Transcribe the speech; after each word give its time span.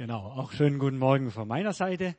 Genau, 0.00 0.22
auch 0.30 0.52
schönen 0.52 0.78
guten 0.78 0.96
Morgen 0.96 1.30
von 1.30 1.46
meiner 1.46 1.74
Seite. 1.74 2.16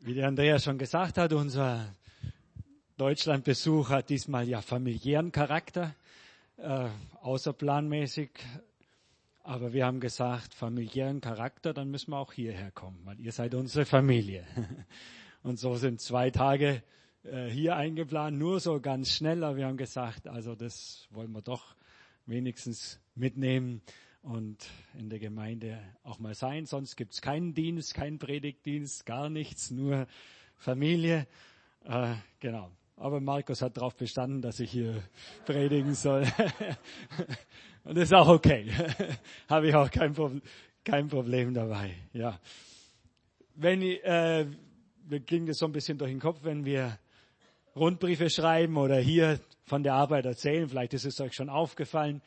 Wie 0.00 0.12
der 0.12 0.26
Andrea 0.26 0.58
schon 0.58 0.76
gesagt 0.76 1.18
hat, 1.18 1.32
unser 1.32 1.94
Deutschlandbesuch 2.96 3.90
hat 3.90 4.10
diesmal 4.10 4.48
ja 4.48 4.60
familiären 4.60 5.30
Charakter, 5.30 5.94
äh, 6.56 6.88
außerplanmäßig. 7.22 8.30
Aber 9.44 9.72
wir 9.72 9.86
haben 9.86 10.00
gesagt, 10.00 10.52
familiären 10.52 11.20
Charakter, 11.20 11.72
dann 11.72 11.92
müssen 11.92 12.10
wir 12.10 12.18
auch 12.18 12.32
hierher 12.32 12.72
kommen, 12.72 12.98
weil 13.04 13.20
ihr 13.20 13.30
seid 13.30 13.54
unsere 13.54 13.84
Familie. 13.84 14.44
Und 15.44 15.60
so 15.60 15.76
sind 15.76 16.00
zwei 16.00 16.30
Tage 16.30 16.82
äh, 17.22 17.46
hier 17.46 17.76
eingeplant, 17.76 18.36
nur 18.36 18.58
so 18.58 18.80
ganz 18.80 19.12
schnell. 19.12 19.44
Aber 19.44 19.58
wir 19.58 19.66
haben 19.66 19.76
gesagt, 19.76 20.26
also 20.26 20.56
das 20.56 21.06
wollen 21.12 21.30
wir 21.30 21.42
doch 21.42 21.76
wenigstens 22.26 22.98
mitnehmen 23.14 23.80
und 24.26 24.68
in 24.98 25.08
der 25.08 25.20
Gemeinde 25.20 25.78
auch 26.02 26.18
mal 26.18 26.34
sein. 26.34 26.66
Sonst 26.66 26.96
gibt's 26.96 27.22
keinen 27.22 27.54
Dienst, 27.54 27.94
keinen 27.94 28.18
Predigtdienst, 28.18 29.06
gar 29.06 29.30
nichts, 29.30 29.70
nur 29.70 30.08
Familie. 30.56 31.28
Äh, 31.84 32.14
genau. 32.40 32.70
Aber 32.96 33.20
Markus 33.20 33.62
hat 33.62 33.76
darauf 33.76 33.94
bestanden, 33.94 34.42
dass 34.42 34.58
ich 34.58 34.70
hier 34.72 35.00
predigen 35.44 35.94
soll. 35.94 36.22
und 37.84 37.96
das 37.96 38.04
ist 38.04 38.14
auch 38.14 38.28
okay. 38.28 38.72
Habe 39.48 39.68
ich 39.68 39.74
auch 39.76 39.90
kein, 39.90 40.12
Problem, 40.12 40.42
kein 40.82 41.06
Problem 41.06 41.54
dabei. 41.54 41.94
Ja. 42.12 42.40
Wenn 43.54 43.80
äh, 43.82 44.46
mir 45.08 45.20
ging 45.20 45.46
das 45.46 45.58
so 45.58 45.66
ein 45.66 45.72
bisschen 45.72 45.98
durch 45.98 46.10
den 46.10 46.20
Kopf, 46.20 46.40
wenn 46.42 46.64
wir 46.64 46.98
Rundbriefe 47.76 48.28
schreiben 48.28 48.76
oder 48.76 48.98
hier 48.98 49.38
von 49.66 49.84
der 49.84 49.94
Arbeit 49.94 50.24
erzählen, 50.24 50.68
vielleicht 50.68 50.94
ist 50.94 51.04
es 51.04 51.20
euch 51.20 51.34
schon 51.34 51.48
aufgefallen, 51.48 52.22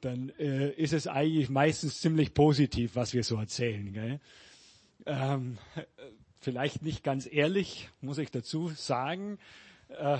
dann 0.00 0.30
äh, 0.38 0.70
ist 0.70 0.92
es 0.92 1.06
eigentlich 1.06 1.48
meistens 1.48 2.00
ziemlich 2.00 2.34
positiv, 2.34 2.94
was 2.94 3.14
wir 3.14 3.24
so 3.24 3.36
erzählen. 3.36 3.92
Gell? 3.92 4.20
Ähm, 5.06 5.58
vielleicht 6.40 6.82
nicht 6.82 7.02
ganz 7.02 7.28
ehrlich, 7.30 7.88
muss 8.00 8.18
ich 8.18 8.30
dazu 8.30 8.68
sagen. 8.68 9.38
Äh, 9.88 10.18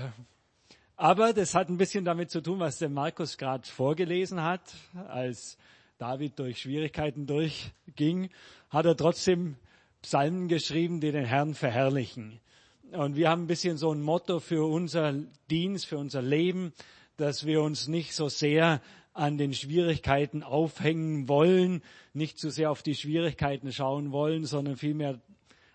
aber 0.96 1.32
das 1.32 1.54
hat 1.54 1.68
ein 1.68 1.78
bisschen 1.78 2.04
damit 2.04 2.30
zu 2.30 2.40
tun, 2.42 2.58
was 2.58 2.78
der 2.78 2.88
Markus 2.88 3.38
gerade 3.38 3.66
vorgelesen 3.68 4.42
hat. 4.42 4.62
Als 5.08 5.56
David 5.98 6.38
durch 6.38 6.60
Schwierigkeiten 6.60 7.26
durchging, 7.26 8.30
hat 8.70 8.86
er 8.86 8.96
trotzdem 8.96 9.56
Psalmen 10.02 10.48
geschrieben, 10.48 11.00
die 11.00 11.12
den 11.12 11.24
Herrn 11.24 11.54
verherrlichen. 11.54 12.40
Und 12.92 13.16
wir 13.16 13.28
haben 13.28 13.44
ein 13.44 13.46
bisschen 13.48 13.76
so 13.76 13.92
ein 13.92 14.00
Motto 14.00 14.40
für 14.40 14.64
unser 14.64 15.14
Dienst, 15.50 15.86
für 15.86 15.98
unser 15.98 16.22
Leben, 16.22 16.72
dass 17.16 17.44
wir 17.46 17.62
uns 17.62 17.88
nicht 17.88 18.14
so 18.14 18.28
sehr 18.28 18.80
an 19.18 19.38
den 19.38 19.52
Schwierigkeiten 19.52 20.42
aufhängen 20.42 21.28
wollen, 21.28 21.82
nicht 22.12 22.38
zu 22.38 22.50
sehr 22.50 22.70
auf 22.70 22.82
die 22.82 22.94
Schwierigkeiten 22.94 23.72
schauen 23.72 24.12
wollen, 24.12 24.44
sondern 24.44 24.76
vielmehr 24.76 25.20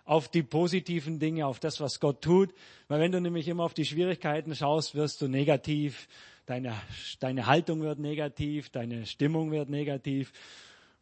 auf 0.05 0.27
die 0.29 0.43
positiven 0.43 1.19
Dinge, 1.19 1.45
auf 1.45 1.59
das, 1.59 1.79
was 1.79 1.99
Gott 1.99 2.21
tut. 2.21 2.53
Weil 2.87 2.99
wenn 2.99 3.11
du 3.11 3.21
nämlich 3.21 3.47
immer 3.47 3.63
auf 3.63 3.73
die 3.73 3.85
Schwierigkeiten 3.85 4.55
schaust, 4.55 4.95
wirst 4.95 5.21
du 5.21 5.27
negativ, 5.27 6.07
deine, 6.45 6.73
deine 7.19 7.45
Haltung 7.45 7.81
wird 7.81 7.99
negativ, 7.99 8.69
deine 8.69 9.05
Stimmung 9.05 9.51
wird 9.51 9.69
negativ. 9.69 10.31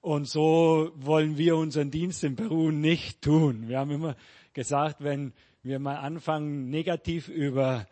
Und 0.02 0.28
so 0.28 0.92
wollen 0.96 1.38
wir 1.38 1.56
unseren 1.58 1.92
Dienst 1.92 2.24
in 2.24 2.36
Peru 2.36 2.72
nicht 2.72 3.22
tun. 3.22 3.68
Wir 3.70 3.80
haben 3.80 3.92
immer 3.92 4.16
gesagt, 4.54 5.04
wenn 5.04 5.34
wir 5.64 5.80
mal 5.80 5.98
anfangen, 5.98 6.70
negativ 6.70 7.28
über 7.28 7.86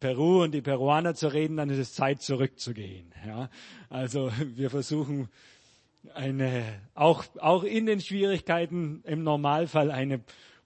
Peru 0.00 0.42
und 0.42 0.52
die 0.52 0.60
Peruaner 0.60 1.14
zu 1.14 1.28
reden, 1.28 1.56
dann 1.56 1.70
ist 1.70 1.78
es 1.78 1.94
Zeit 1.94 2.22
zurückzugehen. 2.22 3.12
Ja? 3.26 3.50
Also 3.88 4.30
wir 4.54 4.70
versuchen 4.70 5.28
eine, 6.14 6.62
auch, 6.94 7.24
auch 7.40 7.64
in 7.64 7.86
den 7.86 8.00
Schwierigkeiten 8.00 9.02
im 9.04 9.22
Normalfall 9.22 9.90
eine 9.90 10.20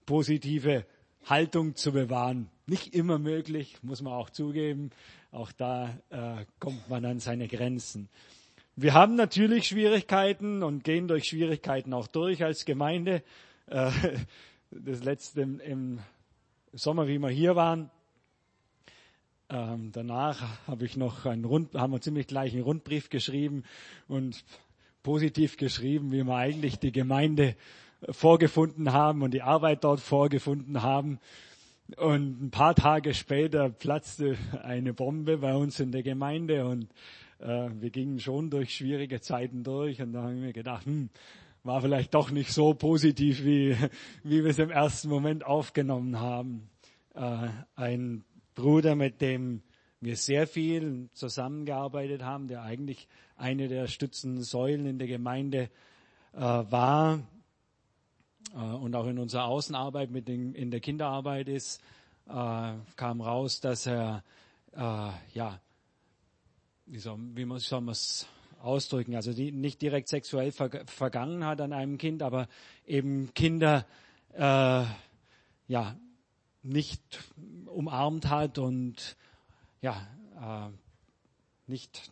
positive 0.05 0.85
Haltung 1.25 1.75
zu 1.75 1.91
bewahren. 1.91 2.49
Nicht 2.65 2.93
immer 2.93 3.19
möglich, 3.19 3.77
muss 3.81 4.01
man 4.01 4.13
auch 4.13 4.29
zugeben. 4.29 4.91
Auch 5.31 5.51
da 5.51 5.89
äh, 6.09 6.45
kommt 6.59 6.89
man 6.89 7.05
an 7.05 7.19
seine 7.19 7.47
Grenzen. 7.47 8.09
Wir 8.75 8.93
haben 8.93 9.15
natürlich 9.15 9.67
Schwierigkeiten 9.67 10.63
und 10.63 10.83
gehen 10.83 11.07
durch 11.07 11.25
Schwierigkeiten 11.25 11.93
auch 11.93 12.07
durch 12.07 12.43
als 12.43 12.65
Gemeinde. 12.65 13.23
Äh, 13.67 13.91
das 14.71 15.03
letzte 15.03 15.41
im, 15.41 15.59
im 15.59 15.99
Sommer, 16.73 17.07
wie 17.07 17.19
wir 17.19 17.29
hier 17.29 17.55
waren, 17.55 17.89
ähm, 19.49 19.91
danach 19.91 20.67
habe 20.67 20.85
ich 20.85 20.95
noch 20.97 21.25
einen 21.25 21.45
Rund, 21.45 21.73
haben 21.75 21.93
wir 21.93 22.01
ziemlich 22.01 22.27
gleich 22.27 22.53
einen 22.53 22.63
Rundbrief 22.63 23.09
geschrieben 23.09 23.63
und 24.07 24.43
positiv 25.03 25.57
geschrieben, 25.57 26.11
wie 26.11 26.23
wir 26.23 26.35
eigentlich 26.35 26.79
die 26.79 26.91
Gemeinde 26.91 27.55
vorgefunden 28.09 28.93
haben 28.93 29.21
und 29.23 29.33
die 29.33 29.41
Arbeit 29.41 29.83
dort 29.83 29.99
vorgefunden 29.99 30.83
haben. 30.83 31.19
Und 31.97 32.41
ein 32.41 32.51
paar 32.51 32.75
Tage 32.75 33.13
später 33.13 33.69
platzte 33.69 34.37
eine 34.61 34.93
Bombe 34.93 35.37
bei 35.37 35.55
uns 35.55 35.79
in 35.79 35.91
der 35.91 36.03
Gemeinde 36.03 36.67
und 36.67 36.87
äh, 37.39 37.69
wir 37.79 37.89
gingen 37.89 38.19
schon 38.19 38.51
durch 38.51 38.75
schwierige 38.75 39.21
Zeiten 39.21 39.63
durch 39.63 40.01
und 40.01 40.13
da 40.13 40.23
haben 40.23 40.43
wir 40.43 40.53
gedacht, 40.53 40.85
hm, 40.85 41.09
war 41.63 41.81
vielleicht 41.81 42.13
doch 42.13 42.29
nicht 42.29 42.53
so 42.53 42.73
positiv, 42.73 43.43
wie, 43.43 43.75
wie 44.23 44.43
wir 44.43 44.51
es 44.51 44.59
im 44.59 44.69
ersten 44.69 45.09
Moment 45.09 45.43
aufgenommen 45.43 46.19
haben. 46.19 46.69
Äh, 47.15 47.47
ein 47.75 48.23
Bruder, 48.59 48.95
mit 48.95 49.21
dem 49.21 49.61
wir 50.01 50.17
sehr 50.17 50.47
viel 50.47 51.07
zusammengearbeitet 51.13 52.23
haben, 52.23 52.49
der 52.49 52.61
eigentlich 52.61 53.07
eine 53.37 53.69
der 53.69 53.87
stützenden 53.87 54.43
Säulen 54.43 54.85
in 54.85 54.99
der 54.99 55.07
Gemeinde 55.07 55.69
äh, 56.33 56.39
war 56.39 57.21
äh, 58.53 58.57
und 58.57 58.95
auch 58.95 59.07
in 59.07 59.17
unserer 59.17 59.45
Außenarbeit 59.45 60.11
mit 60.11 60.27
den, 60.27 60.53
in 60.55 60.71
der 60.71 60.81
Kinderarbeit 60.81 61.47
ist, 61.47 61.81
äh, 62.27 62.73
kam 62.97 63.21
raus, 63.21 63.61
dass 63.61 63.85
er 63.87 64.25
äh, 64.73 65.11
ja 65.33 65.61
wie 66.85 66.99
soll, 66.99 67.17
wie 67.35 67.45
man 67.45 67.59
soll 67.59 67.79
man 67.79 67.93
es 67.93 68.27
ausdrücken, 68.61 69.15
also 69.15 69.31
die, 69.31 69.53
nicht 69.53 69.81
direkt 69.81 70.09
sexuell 70.09 70.51
ver, 70.51 70.69
vergangen 70.85 71.45
hat 71.45 71.61
an 71.61 71.71
einem 71.71 71.97
Kind, 71.97 72.21
aber 72.21 72.49
eben 72.85 73.33
Kinder 73.33 73.85
äh, 74.33 74.83
ja 75.67 75.95
nicht 76.63 77.31
umarmt 77.65 78.29
hat 78.29 78.57
und 78.57 79.15
ja, 79.81 80.07
äh, 80.39 80.69
nicht, 81.67 82.09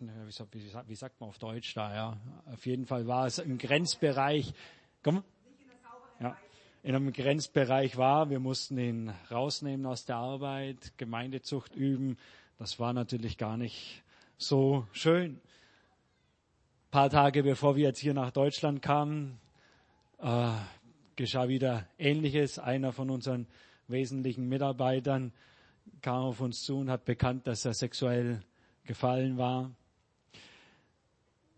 wie, 0.87 0.95
sagt 0.95 1.19
man 1.19 1.29
auf 1.29 1.39
Deutsch 1.39 1.73
da, 1.73 1.93
ja, 1.93 2.17
auf 2.45 2.65
jeden 2.65 2.85
Fall 2.85 3.07
war 3.07 3.25
es 3.25 3.39
im 3.39 3.57
Grenzbereich, 3.57 4.53
komm, 5.03 5.23
ja, 6.19 6.37
in 6.83 6.95
einem 6.95 7.11
Grenzbereich 7.11 7.97
war, 7.97 8.29
wir 8.29 8.39
mussten 8.39 8.77
ihn 8.77 9.13
rausnehmen 9.31 9.85
aus 9.85 10.05
der 10.05 10.17
Arbeit, 10.17 10.93
Gemeindezucht 10.97 11.75
üben, 11.75 12.17
das 12.59 12.79
war 12.79 12.93
natürlich 12.93 13.37
gar 13.37 13.57
nicht 13.57 14.03
so 14.37 14.87
schön. 14.91 15.33
Ein 15.35 16.91
paar 16.91 17.09
Tage 17.09 17.43
bevor 17.43 17.75
wir 17.75 17.83
jetzt 17.83 17.99
hier 17.99 18.13
nach 18.13 18.31
Deutschland 18.31 18.81
kamen, 18.81 19.39
äh, 20.19 20.51
geschah 21.15 21.47
wieder 21.47 21.87
Ähnliches. 21.99 22.57
Einer 22.57 22.93
von 22.93 23.09
unseren 23.09 23.47
wesentlichen 23.87 24.47
Mitarbeitern 24.47 25.31
kam 26.01 26.23
auf 26.23 26.41
uns 26.41 26.63
zu 26.63 26.77
und 26.77 26.89
hat 26.89 27.05
bekannt, 27.05 27.47
dass 27.47 27.65
er 27.65 27.73
sexuell 27.73 28.41
gefallen 28.83 29.37
war. 29.37 29.71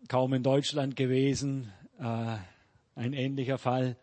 Kaum 0.08 0.34
in 0.34 0.44
Deutschland 0.44 0.96
gewesen, 0.96 1.72
äh, 2.00 2.38
ein 2.96 3.14
ähnlicher 3.14 3.58
Fall, 3.58 3.96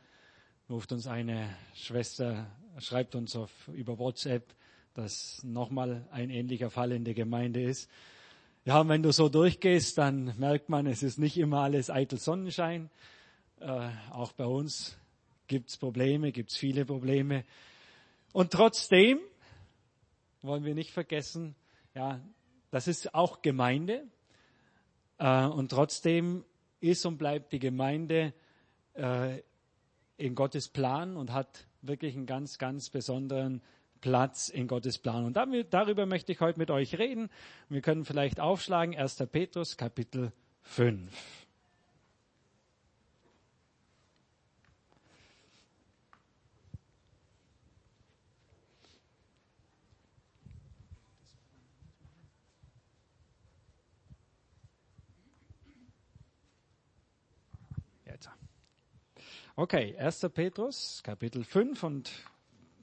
ruft 0.68 0.92
uns 0.92 1.06
eine 1.06 1.48
Schwester, 1.74 2.46
schreibt 2.78 3.14
uns 3.14 3.36
auf, 3.36 3.50
über 3.68 3.98
WhatsApp, 3.98 4.54
dass 4.94 5.42
nochmal 5.44 6.06
ein 6.10 6.30
ähnlicher 6.30 6.70
Fall 6.70 6.92
in 6.92 7.04
der 7.04 7.14
Gemeinde 7.14 7.62
ist. 7.62 7.90
Ja, 8.64 8.80
und 8.80 8.88
wenn 8.88 9.02
du 9.02 9.12
so 9.12 9.28
durchgehst, 9.28 9.98
dann 9.98 10.34
merkt 10.38 10.68
man, 10.68 10.86
es 10.86 11.02
ist 11.02 11.18
nicht 11.18 11.36
immer 11.38 11.60
alles 11.60 11.90
eitel 11.90 12.18
Sonnenschein. 12.18 12.90
Äh, 13.60 13.90
auch 14.10 14.32
bei 14.32 14.46
uns 14.46 14.96
gibt's 15.46 15.76
Probleme, 15.76 16.32
gibt's 16.32 16.56
viele 16.56 16.84
Probleme. 16.84 17.44
Und 18.36 18.50
trotzdem 18.50 19.18
wollen 20.42 20.62
wir 20.66 20.74
nicht 20.74 20.90
vergessen, 20.90 21.54
ja, 21.94 22.20
das 22.70 22.86
ist 22.86 23.14
auch 23.14 23.40
Gemeinde. 23.40 24.06
Äh, 25.16 25.46
und 25.46 25.70
trotzdem 25.70 26.44
ist 26.80 27.06
und 27.06 27.16
bleibt 27.16 27.54
die 27.54 27.58
Gemeinde 27.58 28.34
äh, 28.92 29.40
in 30.18 30.34
Gottes 30.34 30.68
Plan 30.68 31.16
und 31.16 31.32
hat 31.32 31.66
wirklich 31.80 32.14
einen 32.14 32.26
ganz, 32.26 32.58
ganz 32.58 32.90
besonderen 32.90 33.62
Platz 34.02 34.50
in 34.50 34.68
Gottes 34.68 34.98
Plan. 34.98 35.24
Und 35.24 35.38
damit, 35.38 35.72
darüber 35.72 36.04
möchte 36.04 36.30
ich 36.30 36.40
heute 36.42 36.58
mit 36.58 36.70
euch 36.70 36.98
reden. 36.98 37.30
Wir 37.70 37.80
können 37.80 38.04
vielleicht 38.04 38.38
aufschlagen, 38.38 38.94
1. 38.94 39.16
Petrus 39.32 39.78
Kapitel 39.78 40.30
5. 40.60 41.45
Okay, 59.56 59.96
1. 59.96 60.28
Petrus, 60.34 61.00
Kapitel 61.02 61.42
5 61.42 61.82
und 61.82 62.10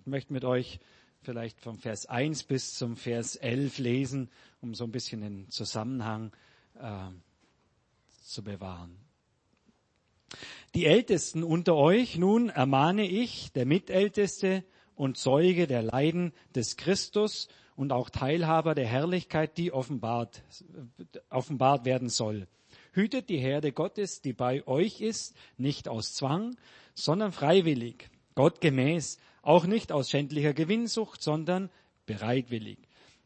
möchte 0.06 0.34
mit 0.34 0.44
euch 0.44 0.80
vielleicht 1.22 1.62
vom 1.62 1.78
Vers 1.78 2.06
1 2.06 2.44
bis 2.44 2.76
zum 2.76 2.98
Vers 2.98 3.36
11 3.36 3.78
lesen, 3.78 4.30
um 4.62 4.74
so 4.74 4.84
ein 4.84 4.92
bisschen 4.92 5.22
den 5.22 5.50
Zusammenhang 5.50 6.32
äh, 6.80 7.10
zu 8.24 8.44
bewahren. 8.44 8.98
Die 10.74 10.86
Ältesten 10.86 11.44
unter 11.44 11.76
euch 11.76 12.18
nun 12.18 12.50
ermahne 12.50 13.08
ich, 13.08 13.52
der 13.52 13.66
Mitälteste 13.66 14.64
und 14.96 15.18
Zeuge 15.18 15.68
der 15.68 15.84
Leiden 15.84 16.34
des 16.56 16.78
Christus 16.78 17.48
und 17.76 17.92
auch 17.92 18.10
Teilhaber 18.10 18.76
der 18.76 18.88
Herrlichkeit, 18.88 19.58
die 19.58 19.72
offenbart, 19.72 20.44
offenbart 21.30 21.86
werden 21.86 22.10
soll. 22.10 22.48
Hütet 22.94 23.30
die 23.30 23.40
Herde 23.40 23.72
Gottes, 23.72 24.22
die 24.22 24.34
bei 24.34 24.66
euch 24.68 25.02
ist, 25.02 25.36
nicht 25.58 25.88
aus 25.88 26.14
Zwang, 26.14 26.56
sondern 26.94 27.32
freiwillig, 27.32 28.10
gottgemäß, 28.36 29.18
auch 29.42 29.66
nicht 29.66 29.92
aus 29.92 30.10
schändlicher 30.10 30.54
Gewinnsucht, 30.54 31.22
sondern 31.22 31.70
bereitwillig. 32.06 32.78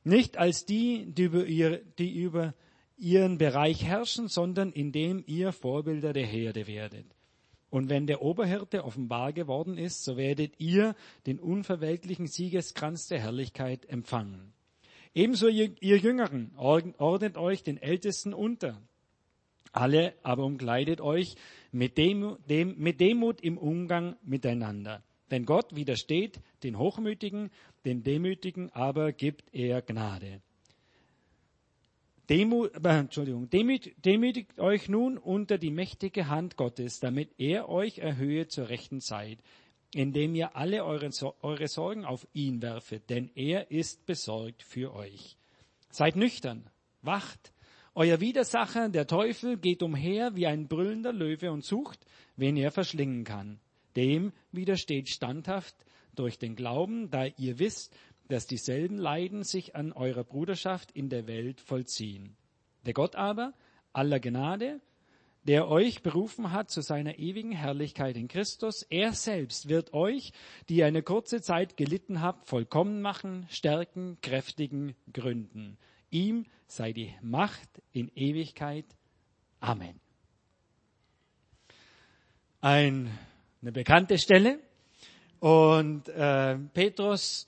Nicht 0.04 0.38
als 0.38 0.66
die, 0.66 1.06
die 1.08 1.24
über, 1.24 1.46
ihr, 1.46 1.81
die 2.00 2.18
über 2.18 2.54
ihren 2.98 3.38
Bereich 3.38 3.84
herrschen, 3.84 4.28
sondern 4.30 4.72
indem 4.72 5.24
ihr 5.28 5.52
Vorbilder 5.52 6.13
der 6.13 6.25
Herde 6.25 6.66
werdet. 6.66 7.06
Und 7.70 7.90
wenn 7.90 8.08
der 8.08 8.22
Oberhirte 8.22 8.86
offenbar 8.86 9.34
geworden 9.34 9.78
ist, 9.78 10.04
so 10.04 10.16
werdet 10.16 10.54
ihr 10.60 10.96
den 11.25 11.40
unverweltlichen 11.40 12.28
Siegeskranz 12.28 13.08
der 13.08 13.20
Herrlichkeit 13.20 13.86
empfangen. 13.90 14.54
Ebenso 15.13 15.48
ihr, 15.48 15.72
ihr 15.81 15.98
Jüngeren 15.98 16.54
ordnet 16.56 17.38
euch 17.38 17.63
den 17.63 17.78
Ältesten 17.78 18.34
unter. 18.34 18.81
Alle 19.77 20.15
aber 20.24 20.44
umkleidet 20.44 21.01
euch 21.01 21.35
mit, 21.71 22.00
dem, 22.00 22.38
dem, 22.50 22.79
mit 22.79 23.00
Demut 23.00 23.41
im 23.41 23.59
Umgang 23.59 24.15
miteinander. 24.24 25.03
Denn 25.29 25.45
Gott 25.45 25.75
widersteht 25.75 26.39
den 26.63 26.79
Hochmütigen, 26.79 27.51
den 27.85 28.01
Demütigen 28.01 28.71
aber 28.71 29.12
gibt 29.12 29.53
er 29.53 29.83
Gnade. 29.83 30.41
Demut, 32.27 32.74
äh, 32.83 32.89
Entschuldigung, 32.89 33.51
demüt, 33.51 33.94
demütigt 34.03 34.59
euch 34.59 34.89
nun 34.89 35.19
unter 35.19 35.59
die 35.59 35.69
mächtige 35.69 36.27
Hand 36.27 36.57
Gottes, 36.57 37.00
damit 37.00 37.29
er 37.38 37.69
euch 37.69 38.00
erhöhe 38.00 38.47
zur 38.47 38.69
rechten 38.69 39.00
Zeit, 39.00 39.38
indem 39.94 40.33
ihr 40.33 40.56
alle 40.56 40.83
eure, 40.85 41.12
eure 41.41 41.68
Sorgen 41.68 42.03
auf 42.03 42.27
ihn 42.33 42.63
werfet, 42.63 43.12
denn 43.12 43.29
er 43.35 43.69
ist 43.69 44.07
besorgt 44.07 44.63
für 44.63 44.95
euch. 44.95 45.38
Seid 45.91 46.15
nüchtern, 46.15 46.68
wacht. 47.03 47.53
Euer 48.00 48.20
Widersacher, 48.22 48.90
der 48.90 49.08
Teufel, 49.08 49.58
geht 49.58 49.82
umher 49.82 50.36
wie 50.36 50.46
ein 50.46 50.68
brüllender 50.68 51.12
Löwe 51.12 51.52
und 51.52 51.66
sucht, 51.66 52.06
wen 52.36 52.56
er 52.56 52.70
verschlingen 52.70 53.24
kann. 53.24 53.60
Dem 53.96 54.34
widersteht 54.52 55.10
standhaft 55.10 55.76
durch 56.14 56.38
den 56.38 56.56
Glauben, 56.56 57.10
da 57.10 57.26
ihr 57.26 57.58
wisst, 57.58 57.98
dass 58.28 58.46
dieselben 58.46 59.00
Leiden 59.00 59.44
sich 59.44 59.76
an 59.76 59.94
eurer 59.94 60.24
Bruderschaft 60.24 60.92
in 60.92 61.10
der 61.10 61.26
Welt 61.26 61.60
vollziehen. 61.60 62.38
Der 62.86 62.94
Gott 62.94 63.16
aber 63.16 63.56
aller 63.94 64.20
Gnade, 64.20 64.80
der 65.46 65.68
euch 65.68 66.04
berufen 66.04 66.52
hat 66.52 66.70
zu 66.70 66.82
seiner 66.82 67.18
ewigen 67.18 67.52
Herrlichkeit 67.52 68.16
in 68.16 68.28
Christus, 68.28 68.84
er 68.92 69.14
selbst 69.14 69.70
wird 69.70 69.96
euch, 69.96 70.34
die 70.70 70.84
eine 70.84 71.02
kurze 71.02 71.42
Zeit 71.42 71.78
gelitten 71.78 72.22
habt, 72.22 72.46
vollkommen 72.46 73.02
machen, 73.02 73.48
stärken, 73.50 74.20
kräftigen, 74.22 74.94
gründen. 75.12 75.80
Ihm 76.09 76.45
sei 76.68 76.94
die 76.94 77.13
Macht 77.21 77.69
in 77.92 78.12
Ewigkeit. 78.15 78.86
Amen. 79.59 80.00
Ein, 82.62 83.18
eine 83.62 83.71
bekannte 83.71 84.18
Stelle. 84.18 84.59
Und 85.39 86.09
äh, 86.09 86.57
Petrus 86.74 87.48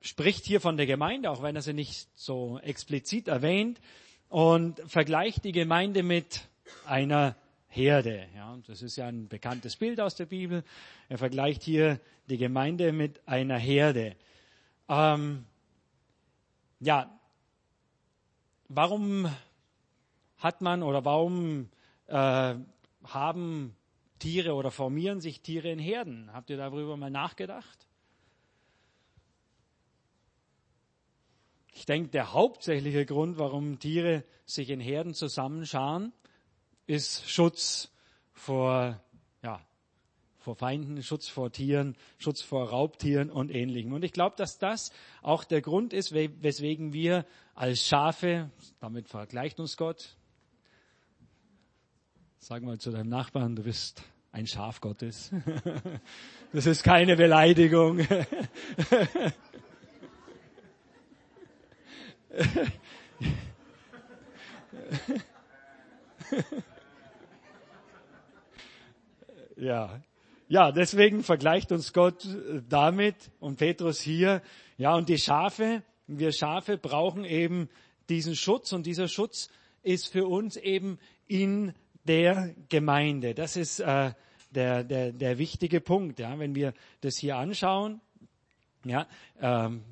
spricht 0.00 0.44
hier 0.44 0.60
von 0.60 0.76
der 0.76 0.86
Gemeinde, 0.86 1.30
auch 1.30 1.42
wenn 1.42 1.56
er 1.56 1.62
sie 1.62 1.72
nicht 1.72 2.08
so 2.14 2.58
explizit 2.60 3.28
erwähnt, 3.28 3.80
und 4.28 4.80
vergleicht 4.86 5.44
die 5.44 5.52
Gemeinde 5.52 6.02
mit 6.02 6.48
einer 6.86 7.36
Herde. 7.68 8.26
Ja, 8.34 8.58
das 8.66 8.82
ist 8.82 8.96
ja 8.96 9.06
ein 9.06 9.28
bekanntes 9.28 9.76
Bild 9.76 10.00
aus 10.00 10.14
der 10.14 10.26
Bibel. 10.26 10.64
Er 11.08 11.18
vergleicht 11.18 11.62
hier 11.62 12.00
die 12.28 12.38
Gemeinde 12.38 12.92
mit 12.92 13.26
einer 13.26 13.58
Herde. 13.58 14.16
Ähm, 14.88 15.44
ja, 16.84 17.18
warum 18.68 19.28
hat 20.36 20.60
man 20.60 20.82
oder 20.82 21.04
warum 21.04 21.70
äh, 22.06 22.54
haben 23.04 23.76
Tiere 24.18 24.54
oder 24.54 24.70
formieren 24.70 25.20
sich 25.20 25.40
Tiere 25.40 25.70
in 25.70 25.78
Herden? 25.78 26.30
Habt 26.32 26.50
ihr 26.50 26.58
darüber 26.58 26.96
mal 26.96 27.10
nachgedacht? 27.10 27.88
Ich 31.72 31.86
denke, 31.86 32.10
der 32.10 32.34
hauptsächliche 32.34 33.06
Grund, 33.06 33.38
warum 33.38 33.78
Tiere 33.78 34.22
sich 34.44 34.68
in 34.68 34.80
Herden 34.80 35.14
zusammenscharen, 35.14 36.12
ist 36.86 37.28
Schutz 37.28 37.90
vor, 38.32 39.00
vor 40.44 40.54
Feinden, 40.54 41.02
Schutz 41.02 41.26
vor 41.26 41.50
Tieren, 41.50 41.96
Schutz 42.18 42.42
vor 42.42 42.68
Raubtieren 42.68 43.30
und 43.30 43.50
Ähnlichem. 43.50 43.94
Und 43.94 44.04
ich 44.04 44.12
glaube, 44.12 44.36
dass 44.36 44.58
das 44.58 44.92
auch 45.22 45.42
der 45.42 45.62
Grund 45.62 45.94
ist, 45.94 46.12
weswegen 46.12 46.92
wir 46.92 47.24
als 47.54 47.86
Schafe, 47.86 48.50
damit 48.78 49.08
vergleicht 49.08 49.58
uns 49.58 49.78
Gott, 49.78 50.16
sag 52.38 52.62
mal 52.62 52.78
zu 52.78 52.90
deinem 52.90 53.08
Nachbarn, 53.08 53.56
du 53.56 53.62
bist 53.62 54.02
ein 54.32 54.46
Schaf 54.46 54.80
Gottes. 54.80 55.32
Das 56.52 56.66
ist 56.66 56.84
keine 56.84 57.16
Beleidigung. 57.16 57.98
ja. 69.56 70.00
Ja, 70.54 70.70
deswegen 70.70 71.24
vergleicht 71.24 71.72
uns 71.72 71.92
Gott 71.92 72.28
damit 72.68 73.16
und 73.40 73.56
Petrus 73.56 74.00
hier. 74.00 74.40
Ja, 74.78 74.94
und 74.94 75.08
die 75.08 75.18
Schafe, 75.18 75.82
wir 76.06 76.30
Schafe 76.30 76.78
brauchen 76.78 77.24
eben 77.24 77.68
diesen 78.08 78.36
Schutz 78.36 78.72
und 78.72 78.86
dieser 78.86 79.08
Schutz 79.08 79.48
ist 79.82 80.12
für 80.12 80.28
uns 80.28 80.56
eben 80.56 81.00
in 81.26 81.74
der 82.04 82.54
Gemeinde. 82.68 83.34
Das 83.34 83.56
ist 83.56 83.80
äh, 83.80 84.12
der, 84.50 84.84
der, 84.84 85.10
der 85.10 85.38
wichtige 85.38 85.80
Punkt. 85.80 86.20
Ja, 86.20 86.38
wenn 86.38 86.54
wir 86.54 86.72
das 87.00 87.16
hier 87.16 87.36
anschauen, 87.36 88.00
ja, 88.84 89.08
ähm, 89.40 89.82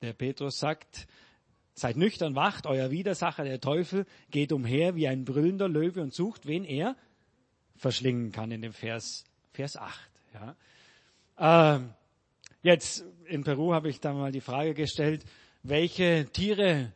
der 0.00 0.14
Petrus 0.14 0.58
sagt, 0.58 1.06
Seid 1.74 1.98
nüchtern, 1.98 2.34
wacht, 2.34 2.66
euer 2.66 2.90
Widersacher, 2.90 3.44
der 3.44 3.60
Teufel, 3.60 4.06
geht 4.30 4.50
umher 4.50 4.96
wie 4.96 5.08
ein 5.08 5.26
brüllender 5.26 5.68
Löwe 5.68 6.00
und 6.00 6.14
sucht, 6.14 6.46
wen 6.46 6.64
er 6.64 6.96
verschlingen 7.76 8.32
kann 8.32 8.50
in 8.50 8.62
dem 8.62 8.72
Vers, 8.72 9.24
Vers 9.52 9.76
8. 9.76 10.10
Ja. 10.34 10.56
Ähm, 11.76 11.94
jetzt 12.62 13.04
in 13.26 13.44
Peru 13.44 13.72
habe 13.72 13.88
ich 13.88 14.00
da 14.00 14.12
mal 14.12 14.32
die 14.32 14.40
Frage 14.40 14.74
gestellt, 14.74 15.24
welche 15.62 16.26
Tiere 16.32 16.92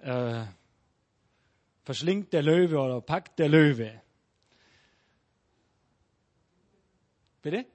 äh, 0.00 0.44
verschlingt 1.84 2.32
der 2.32 2.42
Löwe 2.42 2.78
oder 2.78 3.00
packt 3.00 3.38
der 3.38 3.48
Löwe? 3.48 4.00
Bitte? 7.42 7.66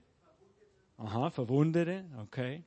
Aha, 0.98 1.30
Verwundete, 1.30 2.06
okay. 2.22 2.64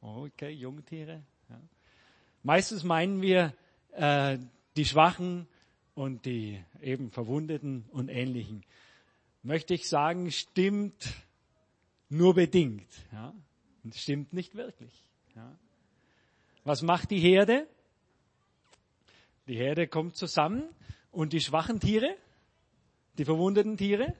Okay, 0.00 0.50
Jungtiere. 0.50 1.22
Ja. 1.48 1.60
Meistens 2.42 2.84
meinen 2.84 3.22
wir 3.22 3.54
äh, 3.92 4.38
die 4.76 4.84
Schwachen 4.84 5.46
und 5.94 6.24
die 6.24 6.62
eben 6.80 7.10
Verwundeten 7.10 7.84
und 7.90 8.08
Ähnlichen. 8.08 8.64
Möchte 9.42 9.74
ich 9.74 9.88
sagen, 9.88 10.30
stimmt 10.30 11.12
nur 12.08 12.34
bedingt. 12.34 12.88
Ja? 13.12 13.34
Und 13.82 13.94
stimmt 13.94 14.32
nicht 14.32 14.54
wirklich. 14.54 15.04
Ja? 15.34 15.56
Was 16.64 16.82
macht 16.82 17.10
die 17.10 17.18
Herde? 17.18 17.66
Die 19.48 19.56
Herde 19.56 19.88
kommt 19.88 20.16
zusammen 20.16 20.62
und 21.10 21.32
die 21.32 21.40
schwachen 21.40 21.80
Tiere, 21.80 22.16
die 23.18 23.24
verwundeten 23.24 23.76
Tiere, 23.76 24.14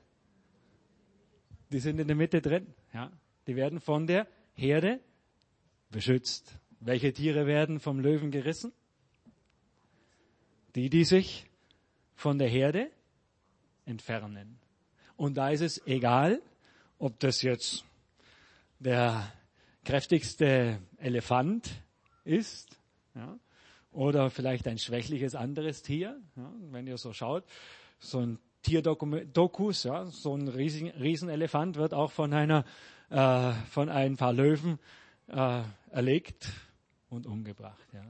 die 1.71 1.79
sind 1.79 1.99
in 2.01 2.07
der 2.07 2.17
Mitte 2.17 2.43
drin. 2.43 2.67
Ja? 2.93 3.13
Die 3.47 3.57
werden 3.57 3.81
von 3.81 4.07
der 4.07 4.27
Herde 4.55 5.01
beschützt. 5.91 6.59
Welche 6.81 7.13
Tiere 7.13 7.47
werden 7.47 7.79
vom 7.79 8.01
Löwen 8.01 8.31
gerissen? 8.31 8.73
Die, 10.75 10.91
die 10.91 11.05
sich 11.05 11.49
von 12.15 12.39
der 12.39 12.49
Herde 12.49 12.91
entfernen. 13.85 14.59
Und 15.17 15.37
da 15.37 15.51
ist 15.51 15.61
es 15.61 15.87
egal, 15.87 16.41
ob 16.99 17.19
das 17.21 17.43
jetzt 17.43 17.85
der 18.79 19.33
kräftigste 19.85 20.79
Elefant 20.99 21.71
ist, 22.25 22.79
ja, 23.15 23.39
oder 23.93 24.31
vielleicht 24.31 24.67
ein 24.69 24.79
schwächliches 24.79 25.35
anderes 25.35 25.83
Tier. 25.83 26.21
Ja, 26.37 26.53
wenn 26.71 26.87
ihr 26.87 26.97
so 26.97 27.13
schaut, 27.13 27.45
so 27.99 28.21
ein 28.21 28.39
Tierdokus, 28.63 29.85
ja, 29.85 30.07
so 30.07 30.35
ein 30.35 30.49
riesen, 30.49 30.89
Riesenelefant 30.89 31.77
wird 31.77 31.95
auch 31.95 32.11
von 32.11 32.33
einer, 32.33 32.65
äh, 33.11 33.53
von 33.71 33.89
ein 33.89 34.17
paar 34.17 34.33
Löwen 34.33 34.79
äh, 35.27 35.63
erlegt 35.91 36.51
und 37.11 37.27
umgebracht. 37.27 37.87
Ja. 37.93 38.05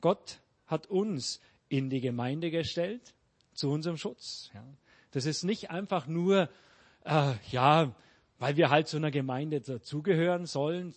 Gott 0.00 0.40
hat 0.66 0.86
uns 0.86 1.40
in 1.68 1.90
die 1.90 2.00
Gemeinde 2.00 2.50
gestellt 2.50 3.14
zu 3.54 3.70
unserem 3.70 3.96
Schutz. 3.96 4.50
Ja. 4.54 4.64
Das 5.12 5.26
ist 5.26 5.44
nicht 5.44 5.70
einfach 5.70 6.06
nur, 6.06 6.48
äh, 7.04 7.34
ja, 7.50 7.94
weil 8.38 8.56
wir 8.56 8.70
halt 8.70 8.88
zu 8.88 8.96
einer 8.96 9.10
Gemeinde 9.10 9.60
dazugehören 9.60 10.46
sollen. 10.46 10.94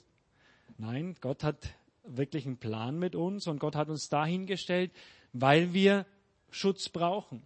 Nein, 0.78 1.16
Gott 1.22 1.44
hat 1.44 1.76
wirklich 2.04 2.46
einen 2.46 2.58
Plan 2.58 2.98
mit 2.98 3.16
uns 3.16 3.48
und 3.48 3.60
Gott 3.60 3.76
hat 3.76 3.90
uns 3.90 4.10
dahingestellt, 4.10 4.92
weil 5.34 5.74
wir 5.74 6.06
Schutz 6.50 6.90
brauchen. 6.90 7.44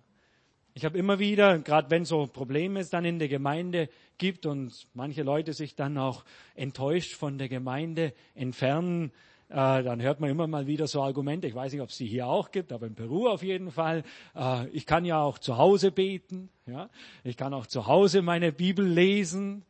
Ich 0.76 0.86
habe 0.86 0.98
immer 0.98 1.18
wieder, 1.18 1.58
gerade 1.60 1.90
wenn 1.90 2.06
so 2.06 2.28
Probleme 2.28 2.80
es 2.80 2.90
dann 2.90 3.04
in 3.04 3.18
der 3.18 3.28
Gemeinde 3.28 3.90
gibt 4.20 4.46
und 4.46 4.88
manche 4.94 5.24
Leute 5.24 5.54
sich 5.54 5.76
dann 5.76 5.98
auch 5.98 6.24
enttäuscht 6.54 7.16
von 7.16 7.38
der 7.38 7.50
Gemeinde 7.50 8.14
entfernen, 8.36 9.12
äh, 9.50 9.84
dann 9.84 10.00
hört 10.00 10.20
man 10.20 10.30
immer 10.30 10.46
mal 10.46 10.68
wieder 10.68 10.86
so 10.86 11.02
Argumente. 11.02 11.48
Ich 11.48 11.56
weiß 11.56 11.74
nicht, 11.74 11.82
ob 11.82 11.90
es 11.90 11.98
sie 11.98 12.06
hier 12.06 12.28
auch 12.28 12.52
gibt, 12.52 12.72
aber 12.72 12.86
in 12.86 12.94
Peru 12.94 13.28
auf 13.28 13.42
jeden 13.42 13.72
Fall. 13.72 14.04
Äh, 14.36 14.68
ich 14.70 14.86
kann 14.86 15.06
ja 15.06 15.22
auch 15.22 15.40
zu 15.40 15.58
Hause 15.58 15.92
beten. 15.92 16.50
Ja? 16.68 16.90
Ich 17.24 17.36
kann 17.36 17.54
auch 17.56 17.66
zu 17.66 17.88
Hause 17.88 18.22
meine 18.22 18.52
Bibel 18.52 18.86
lesen. 18.86 19.66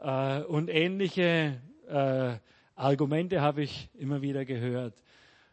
Äh, 0.00 0.42
und 0.42 0.68
ähnliche 0.68 1.60
äh, 1.88 2.34
Argumente 2.76 3.40
habe 3.40 3.62
ich 3.62 3.88
immer 3.98 4.22
wieder 4.22 4.44
gehört. 4.44 4.94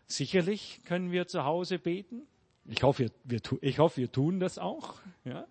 Sicherlich 0.05 0.81
können 0.85 1.11
wir 1.11 1.27
zu 1.27 1.43
Hause 1.43 1.79
beten. 1.79 2.27
Ich 2.65 2.83
hoffe, 2.83 3.09
wir, 3.23 3.39
wir, 3.41 3.57
ich 3.61 3.79
hoffe, 3.79 4.01
wir 4.01 4.11
tun 4.11 4.39
das 4.39 4.59
auch. 4.59 4.95
Ja? 5.25 5.47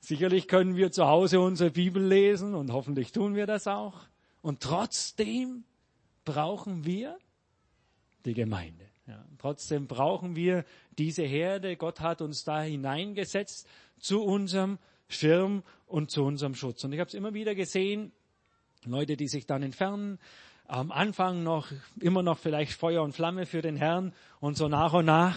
Sicherlich 0.00 0.48
können 0.48 0.74
wir 0.74 0.90
zu 0.90 1.06
Hause 1.06 1.38
unsere 1.38 1.70
Bibel 1.70 2.04
lesen 2.04 2.56
und 2.56 2.72
hoffentlich 2.72 3.12
tun 3.12 3.36
wir 3.36 3.46
das 3.46 3.68
auch. 3.68 4.00
Und 4.40 4.60
trotzdem 4.60 5.62
brauchen 6.24 6.84
wir 6.84 7.16
die 8.24 8.34
Gemeinde. 8.34 8.86
Ja, 9.06 9.24
trotzdem 9.38 9.86
brauchen 9.86 10.36
wir 10.36 10.64
diese 10.98 11.22
Herde. 11.22 11.76
Gott 11.76 12.00
hat 12.00 12.22
uns 12.22 12.44
da 12.44 12.62
hineingesetzt 12.62 13.68
zu 13.98 14.22
unserem 14.22 14.78
Schirm 15.08 15.62
und 15.86 16.10
zu 16.10 16.24
unserem 16.24 16.54
Schutz. 16.54 16.84
Und 16.84 16.92
ich 16.92 17.00
habe 17.00 17.08
es 17.08 17.14
immer 17.14 17.34
wieder 17.34 17.54
gesehen, 17.54 18.12
Leute, 18.84 19.16
die 19.16 19.28
sich 19.28 19.46
dann 19.46 19.62
entfernen, 19.62 20.18
am 20.66 20.90
Anfang 20.90 21.42
noch 21.42 21.70
immer 22.00 22.22
noch 22.22 22.38
vielleicht 22.38 22.72
Feuer 22.72 23.02
und 23.02 23.12
Flamme 23.12 23.46
für 23.46 23.62
den 23.62 23.76
Herrn 23.76 24.14
und 24.40 24.56
so 24.56 24.68
nach 24.68 24.92
und 24.92 25.04
nach 25.04 25.36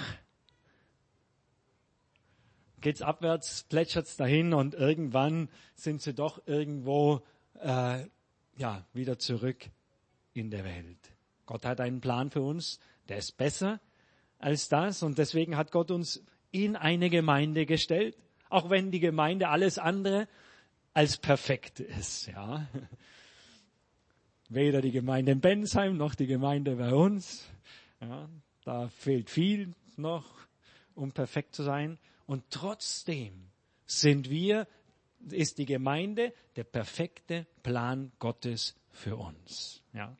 geht's 2.86 3.02
abwärts, 3.02 3.64
plätschert's 3.64 4.16
dahin 4.16 4.54
und 4.54 4.76
irgendwann 4.76 5.50
sind 5.74 6.04
sie 6.04 6.14
doch 6.14 6.46
irgendwo 6.46 7.24
äh, 7.60 8.06
ja 8.58 8.86
wieder 8.94 9.18
zurück 9.18 9.72
in 10.34 10.52
der 10.52 10.64
Welt. 10.64 11.15
Gott 11.46 11.66
hat 11.66 11.80
einen 11.82 12.02
Plan 12.02 12.32
für 12.32 12.42
uns, 12.42 12.80
der 13.08 13.18
ist 13.18 13.38
besser 13.38 13.80
als 14.40 14.70
das 14.70 15.04
und 15.04 15.18
deswegen 15.18 15.58
hat 15.58 15.72
Gott 15.72 15.92
uns 15.92 16.24
in 16.52 16.76
eine 16.76 17.10
Gemeinde 17.10 17.66
gestellt, 17.66 18.18
auch 18.50 18.70
wenn 18.70 18.92
die 18.92 19.00
Gemeinde 19.00 19.50
alles 19.50 19.78
andere 19.78 20.28
als 20.94 21.18
perfekt 21.18 21.80
ist, 21.80 22.28
ja. 22.28 22.68
Weder 24.50 24.82
die 24.82 24.92
Gemeinde 24.92 25.32
in 25.32 25.42
Bensheim 25.42 25.98
noch 25.98 26.14
die 26.16 26.28
Gemeinde 26.28 26.76
bei 26.76 26.94
uns. 26.94 27.46
Ja, 28.00 28.30
da 28.64 28.88
fehlt 28.90 29.30
viel 29.30 29.74
noch, 29.98 30.26
um 30.94 31.12
perfekt 31.12 31.56
zu 31.56 31.64
sein. 31.64 31.98
Und 32.28 32.44
trotzdem 32.52 33.50
sind 33.86 34.30
wir, 34.30 34.68
ist 35.32 35.58
die 35.58 35.66
Gemeinde 35.66 36.32
der 36.56 36.64
perfekte 36.64 37.48
Plan 37.64 38.12
Gottes 38.20 38.76
für 38.92 39.18
uns. 39.18 39.82
Ja, 39.94 40.16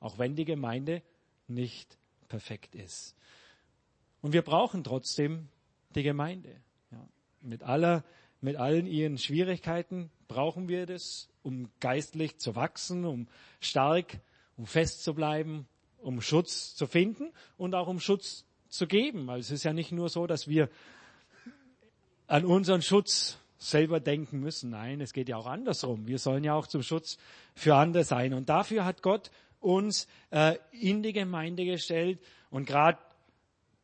auch 0.00 0.18
wenn 0.18 0.36
die 0.36 0.44
Gemeinde 0.44 1.02
nicht 1.46 1.98
perfekt 2.28 2.74
ist. 2.74 3.14
Und 4.20 4.32
wir 4.32 4.42
brauchen 4.42 4.84
trotzdem 4.84 5.48
die 5.94 6.02
Gemeinde. 6.02 6.56
Ja, 6.90 7.08
mit 7.40 7.62
aller, 7.62 8.04
mit 8.40 8.56
allen 8.56 8.86
ihren 8.86 9.18
Schwierigkeiten 9.18 10.10
brauchen 10.26 10.68
wir 10.68 10.86
das, 10.86 11.28
um 11.42 11.70
geistlich 11.80 12.38
zu 12.38 12.54
wachsen, 12.54 13.04
um 13.04 13.28
stark, 13.60 14.20
um 14.56 14.66
fest 14.66 15.02
zu 15.02 15.14
bleiben, 15.14 15.66
um 15.98 16.20
Schutz 16.20 16.74
zu 16.74 16.86
finden 16.86 17.32
und 17.56 17.74
auch 17.74 17.88
um 17.88 18.00
Schutz 18.00 18.44
zu 18.68 18.86
geben. 18.86 19.26
Weil 19.26 19.40
es 19.40 19.50
ist 19.50 19.64
ja 19.64 19.72
nicht 19.72 19.92
nur 19.92 20.08
so, 20.08 20.26
dass 20.26 20.48
wir 20.48 20.68
an 22.26 22.44
unseren 22.44 22.82
Schutz 22.82 23.38
selber 23.56 23.98
denken 23.98 24.40
müssen. 24.40 24.70
Nein, 24.70 25.00
es 25.00 25.12
geht 25.12 25.28
ja 25.28 25.36
auch 25.36 25.46
andersrum. 25.46 26.06
Wir 26.06 26.18
sollen 26.18 26.44
ja 26.44 26.54
auch 26.54 26.66
zum 26.66 26.82
Schutz 26.82 27.18
für 27.54 27.74
andere 27.74 28.04
sein. 28.04 28.34
Und 28.34 28.48
dafür 28.48 28.84
hat 28.84 29.02
Gott 29.02 29.30
uns 29.60 30.06
äh, 30.30 30.56
in 30.72 31.02
die 31.02 31.12
Gemeinde 31.12 31.64
gestellt. 31.64 32.20
Und 32.50 32.66
gerade 32.66 32.98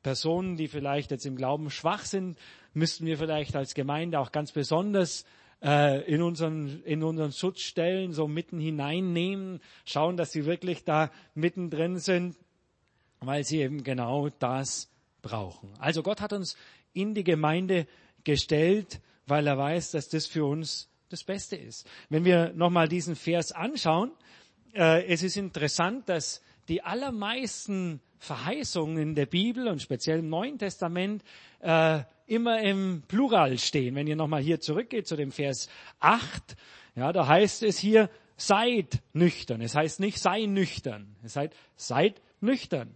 Personen, 0.03 0.57
die 0.57 0.69
vielleicht 0.69 1.11
jetzt 1.11 1.27
im 1.27 1.37
Glauben 1.37 1.71
schwach 1.71 2.05
sind, 2.05 2.39
müssten 2.73 3.07
wir 3.07 3.19
vielleicht 3.19 3.57
als 3.57 3.75
Gemeinde 3.75 4.19
auch 4.21 4.33
ganz 4.33 4.53
besonders 4.53 5.25
äh, 5.63 6.03
in 6.05 6.23
unseren, 6.23 6.83
in 6.85 7.03
unseren 7.03 7.33
Schutz 7.33 7.73
so 8.11 8.29
mitten 8.29 8.61
hineinnehmen, 8.61 9.61
schauen, 9.85 10.17
dass 10.17 10.33
sie 10.33 10.45
wirklich 10.45 10.85
da 10.85 11.11
mittendrin 11.35 11.99
sind, 11.99 12.37
weil 13.21 13.45
sie 13.45 13.61
eben 13.61 13.83
genau 13.83 14.29
das 14.39 14.91
brauchen. 15.23 15.71
Also 15.79 16.03
Gott 16.03 16.21
hat 16.21 16.33
uns 16.33 16.57
in 16.93 17.15
die 17.15 17.25
Gemeinde 17.25 17.87
gestellt, 18.25 19.01
weil 19.27 19.47
er 19.47 19.57
weiß, 19.57 19.93
dass 19.93 20.09
das 20.09 20.27
für 20.27 20.45
uns 20.45 20.91
das 21.09 21.25
Beste 21.25 21.57
ist. 21.57 21.89
Wenn 22.09 22.25
wir 22.25 22.53
nochmal 22.55 22.89
diesen 22.89 23.17
Vers 23.17 23.53
anschauen, 23.53 24.11
äh, 24.75 25.05
es 25.07 25.23
ist 25.23 25.37
interessant, 25.37 26.09
dass 26.09 26.43
die 26.69 26.83
allermeisten 26.83 28.01
Verheißungen 28.19 28.99
in 28.99 29.15
der 29.15 29.27
Bibel 29.27 29.69
und 29.69 29.83
speziell 29.83 30.21
im 30.21 30.29
Neuen 30.29 30.59
Testament 30.59 31.23
äh, 31.61 32.01
immer 32.27 32.63
im 32.63 33.03
Plural 33.07 33.59
stehen. 33.59 33.95
Wenn 33.95 34.07
ihr 34.07 34.17
nochmal 34.17 34.43
hier 34.43 34.61
zurückgeht 34.61 35.07
zu 35.07 35.17
dem 35.17 35.31
Vers 35.31 35.69
8, 36.01 36.57
ja, 36.97 37.13
da 37.13 37.27
heißt 37.27 37.63
es 37.63 37.79
hier, 37.79 38.09
seid 38.37 39.03
nüchtern. 39.13 39.61
Es 39.61 39.75
heißt 39.75 40.01
nicht 40.01 40.19
sei 40.19 40.47
nüchtern. 40.47 41.17
Es 41.23 41.37
heißt 41.37 41.55
seid 41.77 42.23
nüchtern. 42.41 42.95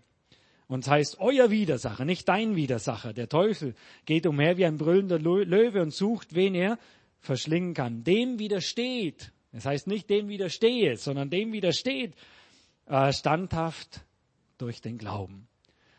Und 0.67 0.85
es 0.85 0.91
heißt 0.91 1.21
euer 1.21 1.51
Widersacher, 1.51 2.05
nicht 2.05 2.29
dein 2.29 2.55
Widersacher. 2.55 3.13
Der 3.13 3.29
Teufel 3.29 3.75
geht 4.05 4.27
umher 4.27 4.57
wie 4.59 4.67
ein 4.67 4.77
brüllender 4.77 5.19
Löwe 5.19 5.81
und 5.81 5.93
sucht, 5.93 6.35
wen 6.35 6.55
er 6.55 6.79
verschlingen 7.21 7.75
kann. 7.75 8.05
Dem 8.05 8.39
widersteht. 8.39 9.33
Es 9.59 9.67
heißt 9.67 9.89
nicht 9.89 10.09
dem 10.09 10.29
widerstehe, 10.29 10.97
sondern 10.97 11.31
dem 11.31 11.53
widersteht 11.53 12.15
äh, 12.87 13.13
standhaft 13.13 14.03
durch 14.57 14.81
den 14.81 14.99
Glauben. 14.99 15.49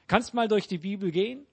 Kannst 0.07 0.33
mal 0.33 0.47
durch 0.47 0.69
die 0.69 0.77
Bibel 0.77 1.11
gehen? 1.11 1.45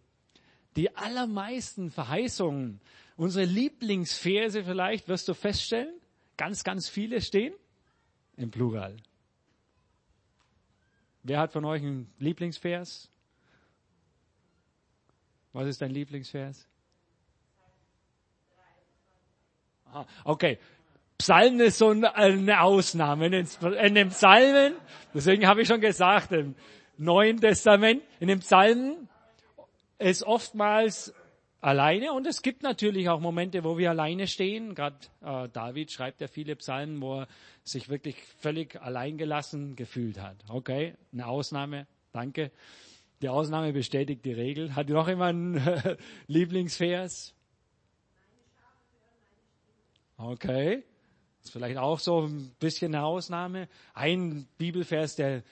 Die 0.77 0.95
allermeisten 0.95 1.91
Verheißungen, 1.91 2.81
unsere 3.17 3.45
Lieblingsverse 3.45 4.63
vielleicht, 4.63 5.09
wirst 5.09 5.27
du 5.27 5.35
feststellen, 5.35 5.95
ganz, 6.37 6.63
ganz 6.63 6.89
viele 6.89 7.21
stehen 7.21 7.55
im 8.37 8.53
Plural. 8.53 8.97
Wer 11.25 11.41
hat 11.41 11.53
von 11.53 11.65
euch 11.65 11.83
einen 11.83 12.09
Lieblingsvers? 12.21 13.11
Was 15.53 15.67
ist 15.67 15.83
dein 15.83 15.91
Lieblingsvers? 15.91 16.69
Aha, 19.87 20.07
okay. 20.25 20.59
Psalmen 21.19 21.61
ist 21.61 21.79
so 21.79 21.89
eine 21.89 22.61
Ausnahme. 22.61 23.27
In 23.27 23.95
den 23.95 24.09
Psalmen, 24.11 24.75
deswegen 25.15 25.47
habe 25.47 25.63
ich 25.63 25.69
schon 25.69 25.81
gesagt, 25.81 26.33
im 26.33 26.55
Neuen 26.99 27.41
Testament, 27.41 28.03
in 28.21 28.29
den 28.29 28.41
Psalmen 28.41 29.09
ist 29.99 30.23
oftmals 30.23 31.15
alleine 31.61 32.13
und 32.13 32.27
es 32.27 32.43
gibt 32.43 32.63
natürlich 32.63 33.09
auch 33.09 33.21
Momente, 33.21 33.65
wo 33.65 33.79
wir 33.79 33.91
alleine 33.91 34.27
stehen. 34.27 34.75
Gerade 34.75 34.97
äh, 35.23 35.49
David 35.49 35.91
schreibt 35.91 36.21
ja 36.21 36.29
viele 36.29 36.55
Psalmen, 36.57 37.01
wo 37.01 37.21
er 37.21 37.29
sich 37.65 37.89
wirklich 37.89 38.17
völlig 38.39 38.81
alleingelassen 38.81 39.75
gefühlt 39.75 40.21
hat. 40.21 40.37
Okay, 40.49 40.95
eine 41.13 41.27
Ausnahme, 41.27 41.87
danke. 42.13 42.51
Die 43.23 43.29
Ausnahme 43.31 43.73
bestätigt 43.73 44.25
die 44.25 44.33
Regel. 44.33 44.77
Hat 44.77 44.89
noch 44.91 45.09
jemand 45.09 45.59
einen 45.59 45.97
Lieblingsvers? 46.27 47.35
Okay, 50.19 50.85
ist 51.47 51.53
vielleicht 51.53 51.79
auch 51.79 52.01
so 52.01 52.23
ein 52.23 52.51
bisschen 52.59 52.95
eine 52.95 53.05
Ausnahme. 53.05 53.69
Ein 53.95 54.49
Bibelvers, 54.59 55.15
der 55.15 55.43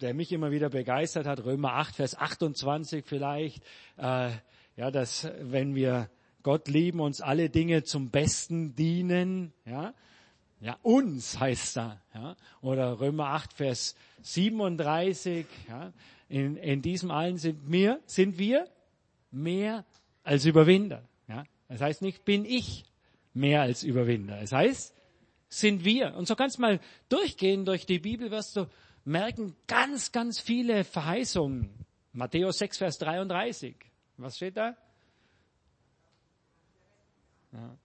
der 0.00 0.14
mich 0.14 0.32
immer 0.32 0.50
wieder 0.50 0.68
begeistert 0.70 1.26
hat, 1.26 1.44
Römer 1.44 1.74
8, 1.74 1.94
Vers 1.94 2.18
28 2.18 3.04
vielleicht, 3.06 3.62
äh, 3.98 4.30
ja, 4.76 4.90
dass 4.90 5.30
wenn 5.40 5.74
wir 5.74 6.10
Gott 6.42 6.68
lieben, 6.68 7.00
uns 7.00 7.20
alle 7.20 7.50
Dinge 7.50 7.84
zum 7.84 8.10
Besten 8.10 8.74
dienen, 8.74 9.52
ja, 9.64 9.94
ja, 10.60 10.76
uns 10.82 11.38
heißt 11.38 11.76
da, 11.76 12.00
ja, 12.14 12.36
oder 12.62 12.98
Römer 12.98 13.28
8, 13.28 13.52
Vers 13.52 13.94
37, 14.22 15.46
ja, 15.68 15.92
in, 16.28 16.56
in 16.56 16.82
diesem 16.82 17.10
allen 17.10 17.36
sind 17.38 17.70
wir, 17.70 18.00
sind 18.06 18.38
wir 18.38 18.66
mehr 19.30 19.84
als 20.24 20.46
Überwinder, 20.46 21.02
ja. 21.28 21.44
Es 21.68 21.80
heißt 21.80 22.02
nicht, 22.02 22.24
bin 22.24 22.44
ich 22.44 22.84
mehr 23.34 23.62
als 23.62 23.82
Überwinder. 23.82 24.40
Es 24.40 24.52
heißt, 24.52 24.94
sind 25.48 25.84
wir. 25.84 26.14
Und 26.14 26.26
so 26.26 26.34
kannst 26.34 26.58
du 26.58 26.62
mal 26.62 26.80
durchgehen 27.08 27.64
durch 27.64 27.86
die 27.86 27.98
Bibel, 27.98 28.30
wirst 28.30 28.56
du 28.56 28.66
merken, 29.04 29.54
ganz, 29.66 30.12
ganz 30.12 30.40
viele 30.40 30.84
Verheißungen. 30.84 31.70
Matthäus 32.12 32.58
6, 32.58 32.78
Vers 32.78 32.98
33. 32.98 33.76
Was 34.16 34.36
steht 34.36 34.56
da? 34.56 34.76
Ja. 37.52 37.76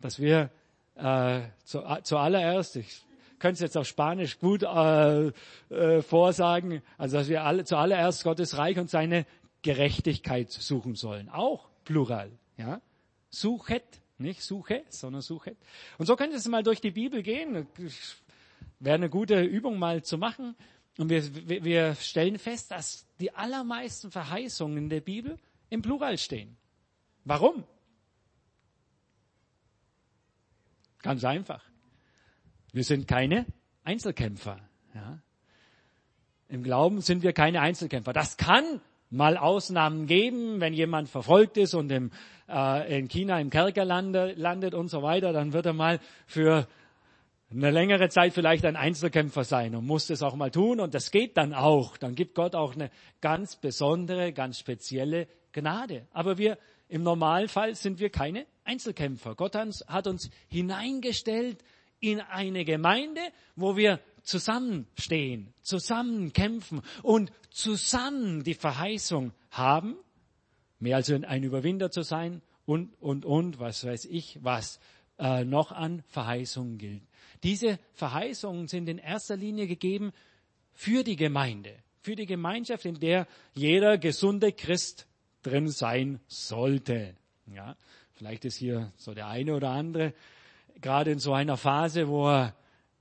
Dass 0.00 0.18
wir 0.18 0.50
äh, 0.96 1.42
zu, 1.64 1.82
zuallererst, 2.02 2.76
ich 2.76 3.06
könnte 3.38 3.54
es 3.54 3.60
jetzt 3.60 3.76
auf 3.76 3.86
Spanisch 3.86 4.38
gut 4.38 4.62
äh, 4.62 5.28
äh, 5.70 6.02
vorsagen, 6.02 6.82
also 6.98 7.18
dass 7.18 7.28
wir 7.28 7.44
alle 7.44 7.64
zuallererst 7.64 8.24
Gottes 8.24 8.58
Reich 8.58 8.78
und 8.78 8.90
seine 8.90 9.26
Gerechtigkeit 9.62 10.50
suchen 10.50 10.94
sollen. 10.94 11.28
Auch 11.28 11.68
Plural. 11.84 12.30
Ja? 12.56 12.80
Suchet, 13.30 13.84
nicht 14.18 14.42
suche, 14.42 14.84
sondern 14.88 15.22
suchet. 15.22 15.56
Und 15.98 16.06
so 16.06 16.16
könntest 16.16 16.46
du 16.46 16.50
mal 16.50 16.62
durch 16.62 16.80
die 16.80 16.90
Bibel 16.90 17.22
gehen. 17.22 17.66
Wäre 18.78 18.94
eine 18.94 19.10
gute 19.10 19.42
Übung 19.42 19.78
mal 19.78 20.02
zu 20.02 20.18
machen. 20.18 20.56
Und 20.98 21.10
wir, 21.10 21.64
wir 21.64 21.94
stellen 21.96 22.38
fest, 22.38 22.70
dass 22.70 23.06
die 23.20 23.34
allermeisten 23.34 24.10
Verheißungen 24.10 24.78
in 24.78 24.88
der 24.88 25.00
Bibel 25.00 25.38
im 25.68 25.82
Plural 25.82 26.16
stehen. 26.16 26.56
Warum? 27.24 27.64
Ganz 31.02 31.24
einfach. 31.24 31.62
Wir 32.72 32.84
sind 32.84 33.06
keine 33.06 33.46
Einzelkämpfer. 33.84 34.58
Ja. 34.94 35.20
Im 36.48 36.62
Glauben 36.62 37.00
sind 37.00 37.22
wir 37.22 37.32
keine 37.32 37.60
Einzelkämpfer. 37.60 38.12
Das 38.12 38.36
kann 38.36 38.80
mal 39.16 39.36
Ausnahmen 39.36 40.06
geben, 40.06 40.60
wenn 40.60 40.72
jemand 40.72 41.08
verfolgt 41.08 41.56
ist 41.56 41.74
und 41.74 41.90
im, 41.90 42.10
äh, 42.48 42.98
in 42.98 43.08
China 43.08 43.40
im 43.40 43.50
Kerker 43.50 43.84
lande, 43.84 44.34
landet 44.36 44.74
und 44.74 44.88
so 44.88 45.02
weiter, 45.02 45.32
dann 45.32 45.52
wird 45.52 45.66
er 45.66 45.72
mal 45.72 46.00
für 46.26 46.68
eine 47.50 47.70
längere 47.70 48.08
Zeit 48.08 48.32
vielleicht 48.34 48.64
ein 48.64 48.76
Einzelkämpfer 48.76 49.44
sein 49.44 49.74
und 49.74 49.86
muss 49.86 50.08
das 50.08 50.22
auch 50.22 50.34
mal 50.34 50.50
tun 50.50 50.80
und 50.80 50.94
das 50.94 51.10
geht 51.10 51.36
dann 51.36 51.54
auch. 51.54 51.96
Dann 51.96 52.14
gibt 52.14 52.34
Gott 52.34 52.54
auch 52.54 52.74
eine 52.74 52.90
ganz 53.20 53.56
besondere, 53.56 54.32
ganz 54.32 54.58
spezielle 54.58 55.28
Gnade. 55.52 56.06
Aber 56.12 56.38
wir 56.38 56.58
im 56.88 57.02
Normalfall 57.02 57.74
sind 57.74 57.98
wir 58.00 58.10
keine 58.10 58.46
Einzelkämpfer. 58.64 59.34
Gott 59.34 59.54
hat 59.54 60.06
uns 60.06 60.30
hineingestellt 60.48 61.62
in 62.00 62.20
eine 62.20 62.64
Gemeinde, 62.64 63.20
wo 63.54 63.76
wir 63.76 64.00
zusammenstehen, 64.26 65.54
zusammen 65.62 66.32
kämpfen 66.32 66.82
und 67.02 67.32
zusammen 67.50 68.44
die 68.44 68.54
Verheißung 68.54 69.32
haben, 69.50 69.96
mehr 70.78 70.96
als 70.96 71.10
ein 71.10 71.42
Überwinder 71.42 71.90
zu 71.90 72.02
sein 72.02 72.42
und, 72.66 72.92
und, 73.00 73.24
und, 73.24 73.58
was 73.58 73.84
weiß 73.84 74.04
ich, 74.06 74.38
was 74.42 74.80
äh, 75.18 75.44
noch 75.44 75.72
an 75.72 76.02
Verheißungen 76.08 76.76
gilt. 76.76 77.02
Diese 77.42 77.78
Verheißungen 77.94 78.66
sind 78.66 78.88
in 78.88 78.98
erster 78.98 79.36
Linie 79.36 79.66
gegeben 79.66 80.12
für 80.72 81.04
die 81.04 81.16
Gemeinde, 81.16 81.74
für 82.00 82.16
die 82.16 82.26
Gemeinschaft, 82.26 82.84
in 82.84 82.98
der 83.00 83.26
jeder 83.54 83.96
gesunde 83.96 84.52
Christ 84.52 85.06
drin 85.42 85.68
sein 85.68 86.20
sollte. 86.26 87.14
Ja, 87.54 87.76
vielleicht 88.14 88.44
ist 88.44 88.56
hier 88.56 88.92
so 88.96 89.14
der 89.14 89.28
eine 89.28 89.54
oder 89.54 89.70
andere 89.70 90.12
gerade 90.80 91.12
in 91.12 91.18
so 91.18 91.32
einer 91.32 91.56
Phase, 91.56 92.08
wo 92.08 92.28
er 92.28 92.54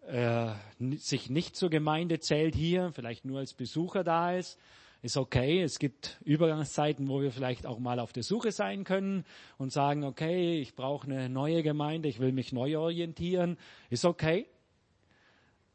äh, 0.08 0.52
sich 0.98 1.30
nicht 1.30 1.56
zur 1.56 1.70
Gemeinde 1.70 2.20
zählt 2.20 2.56
hier, 2.56 2.92
vielleicht 2.94 3.26
nur 3.26 3.40
als 3.40 3.54
Besucher 3.54 4.04
da 4.04 4.32
ist, 4.34 4.60
ist 5.02 5.18
okay. 5.18 5.62
Es 5.62 5.80
gibt 5.80 6.18
Übergangszeiten, 6.24 7.08
wo 7.08 7.22
wir 7.22 7.32
vielleicht 7.32 7.66
auch 7.66 7.80
mal 7.80 8.00
auf 8.00 8.12
der 8.12 8.24
Suche 8.24 8.52
sein 8.52 8.84
können 8.84 9.26
und 9.58 9.72
sagen, 9.72 10.04
okay, 10.04 10.60
ich 10.60 10.76
brauche 10.76 11.08
eine 11.08 11.30
neue 11.30 11.64
Gemeinde, 11.64 12.10
ich 12.10 12.20
will 12.20 12.32
mich 12.32 12.54
neu 12.54 12.78
orientieren, 12.78 13.58
ist 13.90 14.06
okay. 14.06 14.48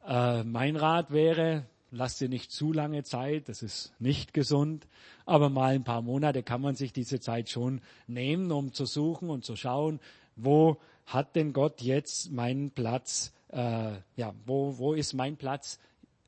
Äh, 0.06 0.42
mein 0.44 0.76
Rat 0.76 1.12
wäre, 1.12 1.66
lass 1.90 2.18
dir 2.18 2.28
nicht 2.28 2.50
zu 2.50 2.72
lange 2.72 3.02
Zeit, 3.02 3.48
das 3.48 3.62
ist 3.62 3.92
nicht 4.00 4.34
gesund, 4.34 4.86
aber 5.26 5.48
mal 5.48 5.74
ein 5.74 5.84
paar 5.84 6.02
Monate 6.02 6.42
kann 6.42 6.60
man 6.60 6.74
sich 6.74 6.92
diese 6.92 7.20
Zeit 7.20 7.48
schon 7.48 7.80
nehmen, 8.06 8.50
um 8.50 8.72
zu 8.72 8.86
suchen 8.86 9.30
und 9.30 9.44
zu 9.44 9.56
schauen, 9.56 10.00
wo 10.36 10.78
hat 11.06 11.36
denn 11.36 11.52
Gott 11.52 11.82
jetzt 11.82 12.32
meinen 12.32 12.70
Platz, 12.70 13.32
äh, 13.52 13.96
ja, 14.16 14.34
wo, 14.46 14.78
wo 14.78 14.94
ist 14.94 15.12
mein 15.12 15.36
Platz 15.36 15.78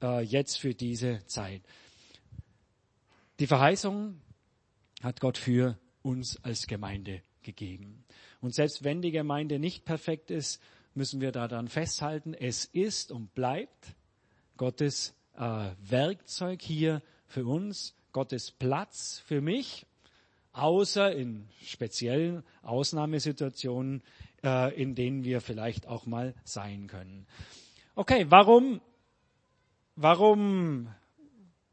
äh, 0.03 0.23
jetzt 0.23 0.59
für 0.59 0.75
diese 0.75 1.25
Zeit? 1.27 1.63
Die 3.39 3.47
Verheißung 3.47 4.21
hat 5.03 5.21
Gott 5.21 5.39
für 5.39 5.79
uns 6.03 6.43
als 6.45 6.67
Gemeinde 6.67 7.23
gegeben. 7.43 8.05
Und 8.41 8.55
selbst 8.55 8.85
wenn 8.85 9.03
die 9.03 9.11
Gemeinde 9.11 9.59
nicht 9.59 9.85
perfekt 9.85 10.31
ist, 10.31 10.61
müssen 10.95 11.21
wir 11.21 11.33
daran 11.33 11.69
festhalten, 11.69 12.35
es 12.35 12.65
ist 12.65 13.13
und 13.13 13.35
bleibt 13.35 13.95
Gottes 14.57 15.15
äh, 15.37 15.71
Werkzeug 15.81 16.61
hier 16.63 17.03
für 17.27 17.47
uns, 17.47 17.95
Gottes 18.13 18.51
Platz 18.51 19.23
für 19.25 19.41
mich, 19.41 19.87
außer 20.53 21.15
in 21.15 21.49
speziellen 21.65 22.45
Ausnahmesituationen, 22.63 24.03
äh, 24.43 24.75
in 24.81 24.95
denen 24.95 25.25
wir 25.25 25.41
vielleicht 25.41 25.87
auch 25.87 26.07
mal 26.07 26.35
sein 26.45 26.87
können. 26.87 27.27
Okay, 27.95 28.27
warum, 28.29 28.81
warum 29.97 30.89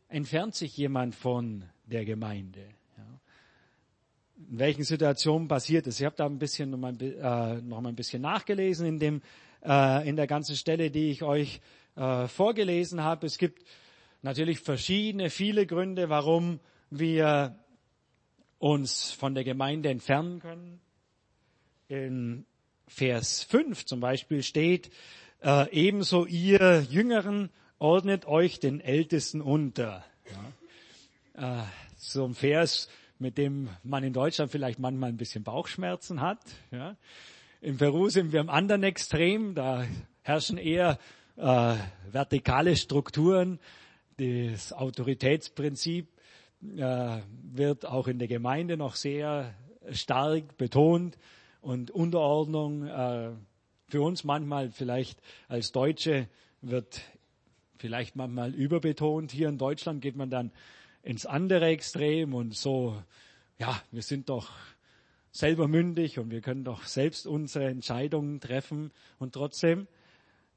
entfernt 0.08 0.56
sich 0.56 0.76
jemand 0.78 1.16
von 1.16 1.66
der 1.86 2.06
Gemeinde? 2.06 2.66
In 4.50 4.58
welchen 4.58 4.84
Situationen 4.84 5.48
passiert 5.48 5.86
es? 5.88 6.00
Ich 6.00 6.06
habe 6.06 6.16
da 6.16 6.26
ein 6.26 6.40
bisschen 6.40 6.70
noch 6.70 6.78
mal, 6.78 6.96
äh, 7.02 7.62
noch 7.62 7.82
mal 7.82 7.90
ein 7.90 7.96
bisschen 7.96 8.22
nachgelesen 8.22 8.88
in 8.88 9.00
dem 9.00 9.22
äh, 9.64 10.08
in 10.08 10.16
der 10.16 10.28
ganzen 10.28 10.56
Stelle, 10.56 10.92
die 10.92 11.12
ich 11.12 11.24
euch 11.24 11.62
äh, 11.96 12.28
vorgelesen 12.28 13.04
habe. 13.04 13.26
Es 13.26 13.38
gibt 13.38 13.64
natürlich 14.22 14.60
verschiedene, 14.60 15.30
viele 15.30 15.66
Gründe, 15.66 16.10
warum 16.10 16.60
wir 16.90 17.58
uns 18.58 19.12
von 19.12 19.34
der 19.36 19.44
Gemeinde 19.44 19.90
entfernen 19.90 20.40
können. 20.40 20.82
In 21.88 22.46
Vers 22.90 23.44
5 23.44 23.86
zum 23.86 24.00
Beispiel 24.00 24.42
steht, 24.44 24.90
äh, 25.42 25.72
ebenso 25.72 26.26
ihr 26.26 26.86
Jüngeren 26.90 27.50
ordnet 27.78 28.26
euch 28.26 28.60
den 28.60 28.82
Ältesten 28.82 29.42
unter. 29.42 30.04
Ja. 31.38 31.62
Äh, 31.62 31.64
so 31.98 32.26
ein 32.26 32.34
Vers, 32.34 32.90
mit 33.20 33.38
dem 33.38 33.70
man 33.84 34.04
in 34.04 34.12
Deutschland 34.12 34.52
vielleicht 34.52 34.80
manchmal 34.80 35.10
ein 35.10 35.18
bisschen 35.18 35.44
Bauchschmerzen 35.44 36.20
hat. 36.20 36.40
Ja. 36.72 36.98
In 37.62 37.78
Peru 37.78 38.10
sind 38.10 38.34
wir 38.34 38.42
am 38.42 38.50
anderen 38.50 38.84
Extrem, 38.84 39.54
da 39.54 39.86
herrschen 40.24 40.58
eher 40.58 40.98
äh, 41.38 41.76
vertikale 42.12 42.76
Strukturen. 42.76 43.60
Das 44.18 44.74
Autoritätsprinzip 44.74 46.08
äh, 46.76 47.18
wird 47.44 47.86
auch 47.86 48.08
in 48.08 48.18
der 48.18 48.28
Gemeinde 48.28 48.78
noch 48.78 48.96
sehr 48.96 49.54
stark 49.92 50.58
betont 50.58 51.18
und 51.62 51.92
Unterordnung 51.92 52.86
äh, 52.86 53.32
für 53.88 54.02
uns 54.02 54.24
manchmal 54.24 54.72
vielleicht 54.72 55.20
als 55.48 55.72
Deutsche 55.72 56.28
wird 56.62 57.02
vielleicht 57.78 58.16
manchmal 58.16 58.54
überbetont. 58.54 59.32
Hier 59.32 59.50
in 59.50 59.58
Deutschland 59.58 60.02
geht 60.02 60.16
man 60.16 60.30
dann 60.30 60.52
ins 61.04 61.26
andere 61.26 61.68
Extrem 61.68 62.34
und 62.34 62.56
so, 62.56 63.02
ja, 63.58 63.82
wir 63.92 64.02
sind 64.02 64.30
doch 64.30 64.52
selber 65.32 65.68
mündig 65.68 66.20
und 66.20 66.32
wir 66.32 66.42
können 66.42 66.64
doch 66.64 66.84
selbst 66.84 67.28
unsere 67.28 67.68
Entscheidungen 67.68 68.40
treffen. 68.40 68.92
Und 69.18 69.34
trotzdem 69.34 69.88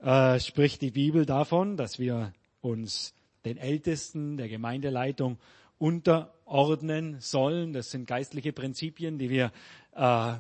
äh, 0.01 0.39
spricht 0.41 0.83
die 0.83 0.91
Bibel 0.91 1.27
davon, 1.27 1.77
dass 1.77 1.99
wir 1.99 2.33
uns 2.61 3.15
den 3.45 3.57
Ältesten 3.57 4.37
der 4.37 4.49
Gemeindeleitung 4.49 5.39
unterordnen 5.79 7.21
sollen. 7.21 7.73
Das 7.73 7.91
sind 7.91 8.07
geistliche 8.07 8.53
Prinzipien, 8.53 9.19
die 9.19 9.31
wir 9.31 9.53
äh, 9.95 10.35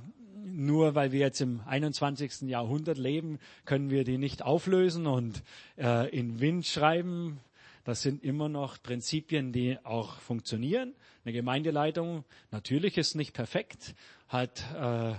nur 0.44 0.94
weil 0.94 1.12
wir 1.12 1.20
jetzt 1.20 1.40
im 1.40 1.60
21. 1.66 2.42
Jahrhundert 2.42 2.98
leben, 2.98 3.38
können 3.64 3.90
wir 3.90 4.04
die 4.04 4.18
nicht 4.18 4.42
auflösen 4.42 5.06
und 5.06 5.42
äh, 5.78 6.08
in 6.10 6.40
Wind 6.40 6.66
schreiben. 6.66 7.40
Das 7.84 8.02
sind 8.02 8.22
immer 8.22 8.48
noch 8.48 8.82
Prinzipien, 8.82 9.52
die 9.52 9.78
auch 9.84 10.20
funktionieren. 10.20 10.94
Eine 11.24 11.32
Gemeindeleitung, 11.32 12.24
natürlich 12.50 12.96
ist 12.96 13.14
nicht 13.14 13.34
perfekt, 13.34 13.94
hat 14.28 14.64
äh, 14.74 15.14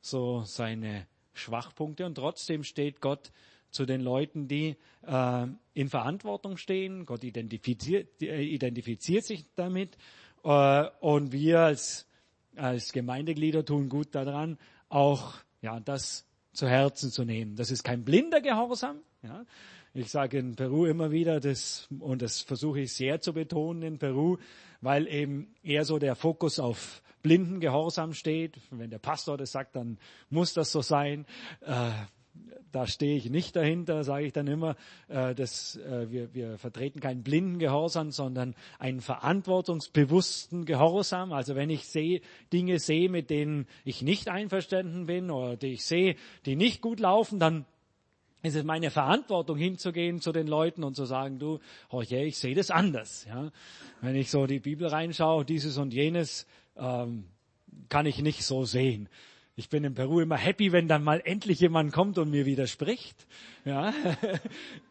so 0.00 0.42
seine 0.44 1.06
Schwachpunkte 1.34 2.06
und 2.06 2.16
trotzdem 2.16 2.64
steht 2.64 3.00
Gott 3.00 3.30
zu 3.70 3.86
den 3.86 4.00
Leuten, 4.00 4.48
die 4.48 4.76
äh, 5.06 5.46
in 5.74 5.88
Verantwortung 5.88 6.56
stehen. 6.56 7.06
Gott 7.06 7.22
identifiziert, 7.22 8.22
äh, 8.22 8.42
identifiziert 8.42 9.24
sich 9.24 9.44
damit 9.54 9.96
äh, 10.44 10.86
und 11.00 11.32
wir 11.32 11.60
als 11.60 12.07
als 12.58 12.92
Gemeindeglieder 12.92 13.64
tun 13.64 13.88
gut 13.88 14.14
daran, 14.14 14.58
auch 14.88 15.34
ja, 15.62 15.80
das 15.80 16.26
zu 16.52 16.68
Herzen 16.68 17.10
zu 17.10 17.24
nehmen. 17.24 17.56
Das 17.56 17.70
ist 17.70 17.84
kein 17.84 18.04
blinder 18.04 18.40
Gehorsam. 18.40 18.98
Ja. 19.22 19.44
Ich 19.94 20.10
sage 20.10 20.38
in 20.38 20.54
Peru 20.54 20.86
immer 20.86 21.10
wieder, 21.10 21.40
das, 21.40 21.88
und 21.98 22.22
das 22.22 22.42
versuche 22.42 22.80
ich 22.80 22.92
sehr 22.92 23.20
zu 23.20 23.32
betonen 23.32 23.82
in 23.82 23.98
Peru, 23.98 24.36
weil 24.80 25.08
eben 25.08 25.54
eher 25.62 25.84
so 25.84 25.98
der 25.98 26.14
Fokus 26.14 26.58
auf 26.58 27.02
blinden 27.22 27.60
Gehorsam 27.60 28.12
steht. 28.12 28.58
Wenn 28.70 28.90
der 28.90 28.98
Pastor 28.98 29.36
das 29.36 29.52
sagt, 29.52 29.76
dann 29.76 29.98
muss 30.30 30.54
das 30.54 30.70
so 30.70 30.82
sein. 30.82 31.26
Äh, 31.62 31.90
da 32.72 32.86
stehe 32.86 33.16
ich 33.16 33.30
nicht 33.30 33.56
dahinter, 33.56 34.04
sage 34.04 34.26
ich 34.26 34.32
dann 34.32 34.46
immer. 34.46 34.76
Äh, 35.08 35.34
dass, 35.34 35.76
äh, 35.76 36.10
wir, 36.10 36.34
wir 36.34 36.58
vertreten 36.58 37.00
keinen 37.00 37.22
blinden 37.22 37.58
Gehorsam, 37.58 38.10
sondern 38.10 38.54
einen 38.78 39.00
verantwortungsbewussten 39.00 40.64
Gehorsam. 40.64 41.32
Also 41.32 41.54
wenn 41.54 41.70
ich 41.70 41.86
sehe, 41.86 42.20
Dinge 42.52 42.78
sehe, 42.78 43.08
mit 43.08 43.30
denen 43.30 43.66
ich 43.84 44.02
nicht 44.02 44.28
einverstanden 44.28 45.06
bin 45.06 45.30
oder 45.30 45.56
die 45.56 45.74
ich 45.74 45.84
sehe, 45.84 46.16
die 46.46 46.56
nicht 46.56 46.80
gut 46.82 47.00
laufen, 47.00 47.38
dann 47.38 47.64
ist 48.42 48.54
es 48.54 48.64
meine 48.64 48.90
Verantwortung 48.90 49.56
hinzugehen 49.56 50.20
zu 50.20 50.32
den 50.32 50.46
Leuten 50.46 50.84
und 50.84 50.94
zu 50.94 51.04
sagen, 51.04 51.38
du, 51.38 51.58
oh 51.90 52.02
je, 52.02 52.24
ich 52.24 52.38
sehe 52.38 52.54
das 52.54 52.70
anders. 52.70 53.26
Ja? 53.28 53.50
Wenn 54.00 54.14
ich 54.14 54.30
so 54.30 54.46
die 54.46 54.60
Bibel 54.60 54.86
reinschaue, 54.86 55.44
dieses 55.44 55.76
und 55.76 55.92
jenes, 55.92 56.46
ähm, 56.76 57.24
kann 57.88 58.06
ich 58.06 58.22
nicht 58.22 58.44
so 58.44 58.64
sehen. 58.64 59.08
Ich 59.58 59.68
bin 59.68 59.82
in 59.82 59.92
Peru 59.92 60.20
immer 60.20 60.36
happy, 60.36 60.70
wenn 60.70 60.86
dann 60.86 61.02
mal 61.02 61.20
endlich 61.24 61.58
jemand 61.58 61.92
kommt 61.92 62.16
und 62.16 62.30
mir 62.30 62.46
widerspricht, 62.46 63.26
ja, 63.64 63.92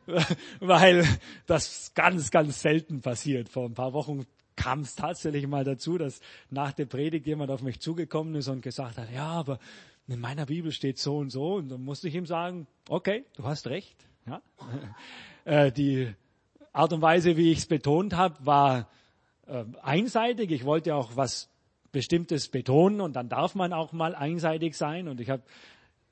weil 0.60 1.06
das 1.46 1.94
ganz, 1.96 2.32
ganz 2.32 2.64
selten 2.64 3.00
passiert. 3.00 3.48
Vor 3.48 3.64
ein 3.64 3.76
paar 3.76 3.94
Wochen 3.94 4.26
kam 4.58 4.82
es 4.82 4.96
tatsächlich 4.96 5.48
mal 5.48 5.64
dazu, 5.64 5.98
dass 5.98 6.20
nach 6.50 6.74
der 6.74 6.86
Predigt 6.86 7.26
jemand 7.28 7.50
auf 7.50 7.62
mich 7.62 7.80
zugekommen 7.80 8.36
ist 8.36 8.50
und 8.50 8.62
gesagt 8.62 8.98
hat, 8.98 9.10
ja, 9.10 9.28
aber 9.28 9.58
in 10.06 10.20
meiner 10.20 10.48
Bibel 10.48 10.74
steht 10.74 11.00
so 11.00 11.16
und 11.16 11.30
so. 11.30 11.54
Und 11.54 11.70
dann 11.70 11.86
musste 11.86 12.10
ich 12.10 12.16
ihm 12.16 12.26
sagen, 12.26 12.68
okay, 12.90 13.24
du 13.38 13.46
hast 13.46 13.68
recht. 13.68 13.96
Ja. 14.26 14.42
Äh, 15.46 15.72
die 15.72 16.14
Art 16.74 16.92
und 16.92 17.02
Weise, 17.02 17.38
wie 17.38 17.54
ich 17.54 17.60
es 17.60 17.68
betont 17.68 18.18
habe, 18.18 18.46
war 18.46 18.90
äh, 19.46 19.64
einseitig. 19.82 20.52
Ich 20.52 20.66
wollte 20.66 20.94
auch 20.94 21.16
was 21.16 21.50
Bestimmtes 21.92 22.48
betonen 22.50 23.02
und 23.02 23.16
dann 23.16 23.30
darf 23.30 23.56
man 23.56 23.74
auch 23.74 23.92
mal 23.92 24.16
einseitig 24.16 24.76
sein. 24.76 25.08
Und 25.08 25.20
ich 25.22 25.30
habe 25.30 25.44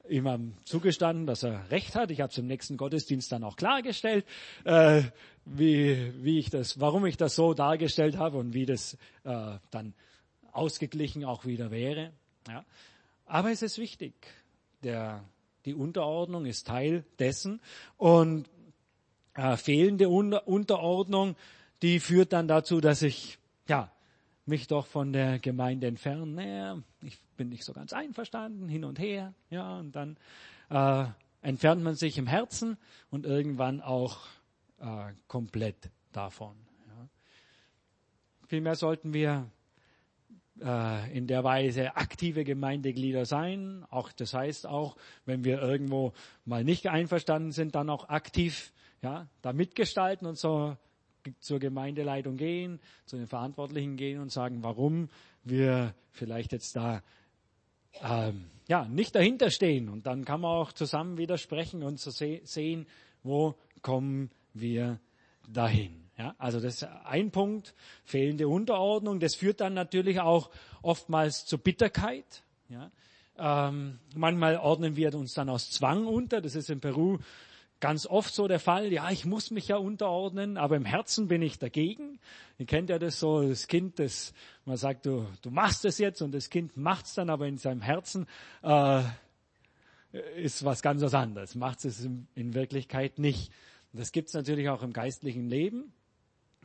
ihm 0.09 0.53
zugestanden, 0.65 1.25
dass 1.25 1.43
er 1.43 1.69
recht 1.71 1.95
hat. 1.95 2.11
Ich 2.11 2.21
habe 2.21 2.31
es 2.31 2.38
im 2.38 2.47
nächsten 2.47 2.77
Gottesdienst 2.77 3.31
dann 3.31 3.43
auch 3.43 3.55
klargestellt, 3.55 4.25
äh, 4.63 5.03
wie, 5.45 6.13
wie 6.23 6.39
ich 6.39 6.49
das, 6.49 6.79
warum 6.79 7.05
ich 7.05 7.17
das 7.17 7.35
so 7.35 7.53
dargestellt 7.53 8.17
habe 8.17 8.38
und 8.38 8.53
wie 8.53 8.65
das 8.65 8.95
äh, 9.23 9.57
dann 9.71 9.93
ausgeglichen 10.51 11.25
auch 11.25 11.45
wieder 11.45 11.71
wäre. 11.71 12.11
Ja. 12.47 12.63
Aber 13.25 13.51
es 13.51 13.61
ist 13.61 13.77
wichtig. 13.77 14.13
Der, 14.83 15.23
die 15.65 15.73
Unterordnung 15.73 16.45
ist 16.45 16.67
Teil 16.67 17.03
dessen. 17.19 17.59
Und 17.97 18.49
äh, 19.33 19.57
fehlende 19.57 20.09
Unter 20.09 20.47
Unterordnung, 20.47 21.35
die 21.81 21.99
führt 21.99 22.33
dann 22.33 22.47
dazu, 22.47 22.79
dass 22.81 23.01
ich 23.01 23.38
ja 23.67 23.91
mich 24.45 24.67
doch 24.67 24.86
von 24.86 25.12
der 25.12 25.39
Gemeinde 25.39 25.88
entferne. 25.88 26.25
Naja, 26.25 26.81
ich 27.01 27.19
bin 27.38 27.49
nicht 27.49 27.63
so 27.63 27.73
ganz 27.73 27.93
einverstanden, 27.93 28.67
hin 28.67 28.84
und 28.84 28.99
her. 28.99 29.34
Ja, 29.49 29.79
und 29.79 29.95
dann 29.95 30.17
äh, 30.69 31.05
entfernt 31.41 31.84
man 31.84 31.95
sich 31.95 32.17
im 32.17 32.27
Herzen 32.27 32.77
und 33.10 33.25
irgendwann 33.25 33.81
auch 33.81 34.19
äh, 34.79 35.13
komplett 35.27 35.89
davon. 36.12 36.55
Ja. 36.88 37.08
Vielmehr 38.47 38.75
sollten 38.75 39.13
wir 39.13 39.49
äh, 40.62 41.17
in 41.17 41.27
der 41.27 41.43
Weise 41.43 41.95
aktive 41.95 42.43
Gemeindeglieder 42.43 43.25
sein. 43.25 43.86
Auch 43.89 44.12
das 44.12 44.34
heißt 44.34 44.67
auch, 44.67 44.95
wenn 45.25 45.43
wir 45.43 45.62
irgendwo 45.62 46.13
mal 46.45 46.63
nicht 46.63 46.88
einverstanden 46.88 47.51
sind, 47.51 47.75
dann 47.75 47.89
auch 47.89 48.10
aktiv 48.10 48.71
ja, 49.01 49.27
da 49.41 49.53
mitgestalten 49.53 50.27
und 50.27 50.38
so 50.38 50.77
zur 51.39 51.59
Gemeindeleitung 51.59 52.38
gehen, 52.38 52.79
zu 53.05 53.17
den 53.17 53.27
Verantwortlichen 53.27 53.97
gehen 53.97 54.19
und 54.19 54.31
sagen, 54.31 54.63
warum 54.63 55.09
wir 55.43 55.93
vielleicht 56.11 56.51
jetzt 56.51 56.75
da 56.75 57.01
ähm, 58.01 58.45
ja 58.67 58.85
nicht 58.85 59.15
dahinter 59.15 59.49
stehen. 59.49 59.89
Und 59.89 60.05
dann 60.05 60.25
kann 60.25 60.41
man 60.41 60.51
auch 60.51 60.71
zusammen 60.71 61.17
widersprechen 61.17 61.83
und 61.83 61.99
zu 61.99 62.11
se 62.11 62.41
sehen, 62.43 62.88
wo 63.23 63.55
kommen 63.81 64.31
wir 64.53 64.99
dahin. 65.47 66.05
Ja, 66.17 66.33
also 66.38 66.59
das 66.61 66.75
ist 66.75 66.89
ein 67.03 67.31
Punkt, 67.31 67.73
fehlende 68.05 68.47
Unterordnung. 68.47 69.19
Das 69.19 69.35
führt 69.35 69.59
dann 69.59 69.73
natürlich 69.73 70.21
auch 70.21 70.49
oftmals 70.81 71.45
zu 71.45 71.57
Bitterkeit. 71.57 72.43
Ja. 72.69 72.89
Ähm, 73.38 73.99
manchmal 74.15 74.57
ordnen 74.57 74.95
wir 74.95 75.13
uns 75.13 75.33
dann 75.33 75.49
aus 75.49 75.69
Zwang 75.71 76.07
unter. 76.07 76.39
Das 76.39 76.55
ist 76.55 76.69
in 76.69 76.79
Peru 76.79 77.17
ganz 77.85 78.07
oft 78.07 78.33
so 78.33 78.47
der 78.47 78.59
Fall. 78.59 78.91
Ja, 78.91 79.11
ich 79.11 79.25
muss 79.25 79.51
mich 79.51 79.67
ja 79.67 79.77
unterordnen, 79.77 80.57
aber 80.57 80.75
im 80.75 80.85
Herzen 80.85 81.27
bin 81.27 81.43
ich 81.43 81.59
dagegen. 81.59 82.19
Ihr 82.57 82.65
kennt 82.65 82.89
ja 82.89 82.97
das 82.97 83.19
so, 83.19 83.47
das 83.47 83.67
Kind, 83.67 83.99
das 83.99 84.33
man 84.65 84.75
sagt, 84.75 85.05
du, 85.05 85.27
du 85.43 85.51
machst 85.51 85.85
es 85.85 85.99
jetzt 85.99 86.23
und 86.23 86.33
das 86.33 86.49
Kind 86.49 86.75
macht 86.77 87.05
es 87.05 87.13
dann, 87.13 87.29
aber 87.29 87.45
in 87.45 87.59
seinem 87.59 87.83
Herzen 87.83 88.25
äh, 88.63 89.03
ist 90.35 90.65
was 90.65 90.81
ganz 90.81 91.03
was 91.03 91.13
anderes. 91.13 91.53
Macht 91.53 91.85
es 91.85 92.03
in, 92.03 92.25
in 92.33 92.55
Wirklichkeit 92.55 93.19
nicht. 93.19 93.51
Das 93.93 94.11
gibt 94.11 94.29
es 94.29 94.33
natürlich 94.33 94.67
auch 94.69 94.81
im 94.81 94.91
geistlichen 94.91 95.47
Leben 95.47 95.93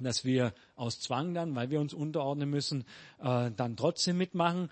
dass 0.03 0.25
wir 0.25 0.55
aus 0.77 0.99
Zwang 0.99 1.35
dann, 1.35 1.55
weil 1.55 1.69
wir 1.69 1.79
uns 1.79 1.93
unterordnen 1.93 2.49
müssen, 2.49 2.87
äh, 3.23 3.51
dann 3.55 3.77
trotzdem 3.77 4.17
mitmachen. 4.17 4.71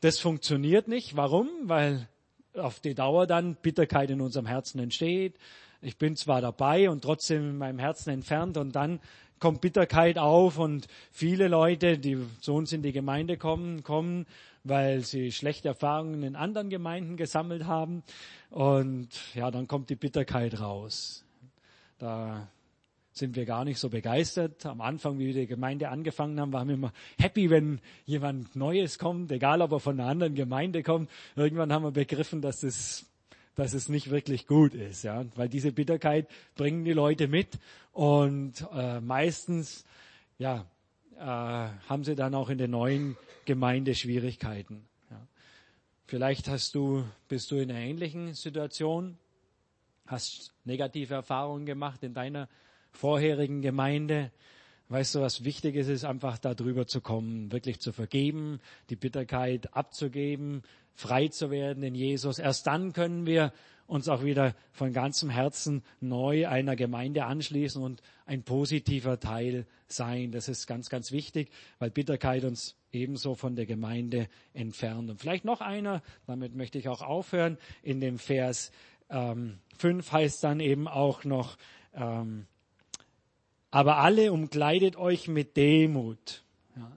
Das 0.00 0.18
funktioniert 0.18 0.88
nicht. 0.88 1.14
Warum? 1.14 1.50
Weil 1.64 2.08
auf 2.54 2.80
die 2.80 2.94
Dauer 2.94 3.26
dann 3.26 3.56
Bitterkeit 3.56 4.10
in 4.10 4.22
unserem 4.22 4.46
Herzen 4.46 4.78
entsteht. 4.78 5.36
Ich 5.84 5.98
bin 5.98 6.14
zwar 6.14 6.40
dabei 6.40 6.88
und 6.88 7.02
trotzdem 7.02 7.50
in 7.50 7.58
meinem 7.58 7.80
Herzen 7.80 8.10
entfernt 8.10 8.56
und 8.56 8.76
dann 8.76 9.00
kommt 9.40 9.60
Bitterkeit 9.60 10.16
auf 10.16 10.56
und 10.56 10.86
viele 11.10 11.48
Leute, 11.48 11.98
die 11.98 12.18
zu 12.40 12.54
uns 12.54 12.72
in 12.72 12.82
die 12.82 12.92
Gemeinde 12.92 13.36
kommen, 13.36 13.82
kommen, 13.82 14.26
weil 14.62 15.00
sie 15.00 15.32
schlechte 15.32 15.66
Erfahrungen 15.66 16.22
in 16.22 16.36
anderen 16.36 16.70
Gemeinden 16.70 17.16
gesammelt 17.16 17.66
haben 17.66 18.04
und 18.50 19.08
ja, 19.34 19.50
dann 19.50 19.66
kommt 19.66 19.90
die 19.90 19.96
Bitterkeit 19.96 20.60
raus. 20.60 21.24
Da 21.98 22.46
sind 23.10 23.34
wir 23.34 23.44
gar 23.44 23.64
nicht 23.64 23.80
so 23.80 23.90
begeistert. 23.90 24.64
Am 24.64 24.80
Anfang, 24.80 25.18
wie 25.18 25.26
wir 25.26 25.34
die 25.34 25.46
Gemeinde 25.48 25.88
angefangen 25.88 26.40
haben, 26.40 26.52
waren 26.52 26.68
wir 26.68 26.74
immer 26.74 26.92
happy, 27.18 27.50
wenn 27.50 27.80
jemand 28.06 28.54
Neues 28.56 29.00
kommt, 29.00 29.32
egal 29.32 29.60
ob 29.60 29.72
er 29.72 29.80
von 29.80 29.98
einer 29.98 30.08
anderen 30.08 30.36
Gemeinde 30.36 30.84
kommt. 30.84 31.10
Irgendwann 31.34 31.72
haben 31.72 31.82
wir 31.82 31.90
begriffen, 31.90 32.40
dass 32.40 32.62
es, 32.62 33.04
dass 33.54 33.74
es 33.74 33.88
nicht 33.88 34.10
wirklich 34.10 34.46
gut 34.46 34.74
ist, 34.74 35.04
ja, 35.04 35.24
weil 35.36 35.48
diese 35.48 35.72
Bitterkeit 35.72 36.28
bringen 36.54 36.84
die 36.84 36.92
Leute 36.92 37.28
mit 37.28 37.58
und 37.92 38.66
äh, 38.72 39.00
meistens, 39.00 39.84
ja, 40.38 40.64
äh, 41.18 41.24
haben 41.24 42.04
sie 42.04 42.14
dann 42.14 42.34
auch 42.34 42.48
in 42.48 42.58
der 42.58 42.68
neuen 42.68 43.16
Gemeinde 43.44 43.94
Schwierigkeiten. 43.94 44.84
Ja. 45.10 45.20
Vielleicht 46.06 46.48
hast 46.48 46.74
du, 46.74 47.04
bist 47.28 47.50
du 47.50 47.56
in 47.56 47.70
einer 47.70 47.80
ähnlichen 47.80 48.34
Situation, 48.34 49.18
hast 50.06 50.52
negative 50.64 51.14
Erfahrungen 51.14 51.66
gemacht 51.66 52.02
in 52.02 52.14
deiner 52.14 52.48
vorherigen 52.90 53.62
Gemeinde. 53.62 54.30
Weißt 54.92 55.14
du, 55.14 55.22
was 55.22 55.42
wichtig 55.42 55.74
ist, 55.74 55.88
ist 55.88 56.04
einfach 56.04 56.36
darüber 56.36 56.86
zu 56.86 57.00
kommen, 57.00 57.50
wirklich 57.50 57.80
zu 57.80 57.92
vergeben, 57.92 58.60
die 58.90 58.96
Bitterkeit 58.96 59.74
abzugeben, 59.74 60.64
frei 60.92 61.28
zu 61.28 61.50
werden 61.50 61.82
in 61.82 61.94
Jesus. 61.94 62.38
Erst 62.38 62.66
dann 62.66 62.92
können 62.92 63.24
wir 63.24 63.54
uns 63.86 64.10
auch 64.10 64.22
wieder 64.22 64.54
von 64.70 64.92
ganzem 64.92 65.30
Herzen 65.30 65.82
neu 66.00 66.46
einer 66.46 66.76
Gemeinde 66.76 67.24
anschließen 67.24 67.82
und 67.82 68.02
ein 68.26 68.42
positiver 68.42 69.18
Teil 69.18 69.66
sein. 69.86 70.30
Das 70.30 70.48
ist 70.50 70.66
ganz, 70.66 70.90
ganz 70.90 71.10
wichtig, 71.10 71.50
weil 71.78 71.90
Bitterkeit 71.90 72.44
uns 72.44 72.76
ebenso 72.92 73.34
von 73.34 73.56
der 73.56 73.64
Gemeinde 73.64 74.28
entfernt. 74.52 75.08
Und 75.08 75.18
vielleicht 75.18 75.46
noch 75.46 75.62
einer, 75.62 76.02
damit 76.26 76.54
möchte 76.54 76.78
ich 76.78 76.88
auch 76.88 77.00
aufhören. 77.00 77.56
In 77.82 78.02
dem 78.02 78.18
Vers 78.18 78.72
ähm, 79.08 79.58
5 79.78 80.12
heißt 80.12 80.44
dann 80.44 80.60
eben 80.60 80.86
auch 80.86 81.24
noch, 81.24 81.56
ähm, 81.94 82.46
aber 83.72 83.96
alle 83.96 84.32
umkleidet 84.32 84.96
euch 84.96 85.26
mit 85.28 85.56
Demut. 85.56 86.44
Ja. 86.76 86.92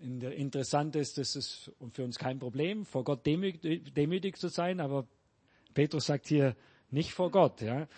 Interessant 0.00 0.94
ist, 0.94 1.18
das 1.18 1.34
ist 1.34 1.72
für 1.92 2.04
uns 2.04 2.18
kein 2.18 2.38
Problem, 2.38 2.84
vor 2.84 3.04
Gott 3.04 3.26
demütig, 3.26 3.92
demütig 3.94 4.36
zu 4.36 4.48
sein, 4.48 4.80
aber 4.80 5.06
Petrus 5.72 6.06
sagt 6.06 6.28
hier 6.28 6.54
nicht 6.90 7.12
vor 7.12 7.30
Gott. 7.30 7.62
Ja. 7.62 7.88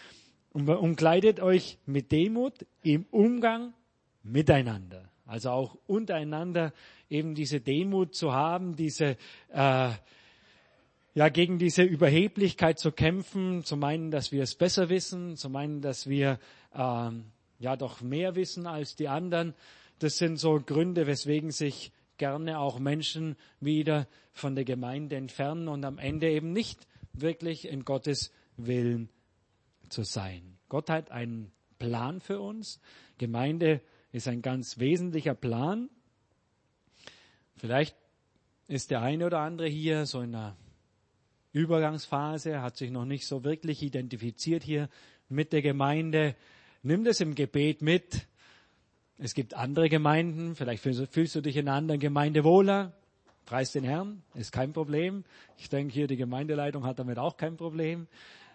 Umkleidet 0.53 1.41
euch 1.41 1.79
mit 1.85 2.13
Demut 2.13 2.65
im 2.83 3.05
Umgang 3.11 3.75
miteinander. 4.23 5.11
Also 5.27 5.51
auch 5.51 5.77
untereinander 5.87 6.73
eben 7.09 7.35
diese 7.35 7.61
Demut 7.61 8.15
zu 8.15 8.33
haben, 8.33 8.77
diese 8.77 9.17
äh, 9.49 9.91
ja 11.15 11.29
gegen 11.29 11.59
diese 11.59 11.83
Überheblichkeit 11.83 12.79
zu 12.79 12.93
kämpfen, 12.93 13.65
zu 13.65 13.77
meinen, 13.77 14.11
dass 14.11 14.33
wir 14.33 14.43
es 14.43 14.55
besser 14.55 14.89
wissen, 14.89 15.37
zu 15.37 15.51
meinen, 15.51 15.81
dass 15.81 16.09
wir 16.09 16.39
ähm, 16.75 17.27
ja 17.59 17.77
doch 17.77 18.01
mehr 18.01 18.35
wissen 18.37 18.67
als 18.67 18.97
die 18.97 19.09
anderen. 19.09 19.55
Das 19.99 20.17
sind 20.17 20.39
so 20.39 20.61
Gründe, 20.61 21.07
weswegen 21.07 21.51
sich 21.51 21.93
gerne 22.17 22.59
auch 22.59 22.79
Menschen 22.79 23.37
wieder 23.61 24.07
von 24.33 24.55
der 24.55 24.65
Gemeinde 24.65 25.17
entfernen 25.17 25.69
und 25.69 25.85
am 25.85 25.99
Ende 25.99 26.31
eben 26.31 26.53
nicht 26.53 26.87
wirklich 27.13 27.67
in 27.67 27.85
Gottes 27.85 28.33
Willen 28.57 29.09
zu 29.89 30.05
sein. 30.05 30.59
Gott 30.69 30.91
hat 30.91 31.11
einen 31.11 31.51
Plan 31.79 32.21
für 32.21 32.41
uns. 32.41 32.81
Gemeinde 33.19 33.81
ist 34.13 34.29
ein 34.29 34.43
ganz 34.43 34.79
wesentlicher 34.79 35.35
Plan. 35.35 35.89
Vielleicht 37.57 37.97
ist 38.69 38.91
der 38.91 39.03
eine 39.03 39.27
oder 39.27 39.41
andere 39.41 39.69
hier 39.69 40.07
so 40.07 40.21
in 40.21 40.35
einer 40.35 40.57
Übergangsphase, 41.53 42.63
hat 42.63 42.77
sich 42.77 42.91
noch 42.91 43.05
nicht 43.05 43.27
so 43.27 43.45
wirklich 43.45 43.83
identifiziert 43.83 44.63
hier 44.63 44.89
mit 45.29 45.53
der 45.53 45.63
Gemeinde. 45.63 46.35
Nimm 46.83 47.05
das 47.05 47.21
im 47.21 47.35
Gebet 47.35 47.83
mit. 47.83 48.27
Es 49.19 49.35
gibt 49.35 49.55
andere 49.55 49.89
Gemeinden, 49.89 50.57
vielleicht 50.57 50.83
fühlst 50.83 51.35
du 51.35 51.41
dich 51.41 51.57
in 51.57 51.69
einer 51.69 51.77
anderen 51.77 52.01
Gemeinde 52.01 52.45
wohler. 52.45 52.93
Preis 53.45 53.73
den 53.73 53.85
Herrn, 53.85 54.23
ist 54.35 54.53
kein 54.53 54.73
Problem. 54.73 55.25
Ich 55.59 55.69
denke 55.69 55.93
hier, 55.93 56.07
die 56.07 56.17
Gemeindeleitung 56.17 56.85
hat 56.85 56.99
damit 56.99 57.19
auch 57.19 57.37
kein 57.37 57.57
Problem. 57.57 58.07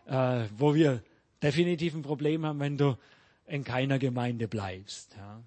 Äh, 0.05 0.45
wo 0.58 0.73
wir 0.73 1.03
definitiv 1.41 1.95
ein 1.95 2.01
Problem 2.01 2.45
haben, 2.45 2.60
wenn 2.60 2.77
du 2.77 2.97
in 3.47 3.63
keiner 3.63 3.99
Gemeinde 3.99 4.47
bleibst. 4.47 5.15
Ja. 5.17 5.41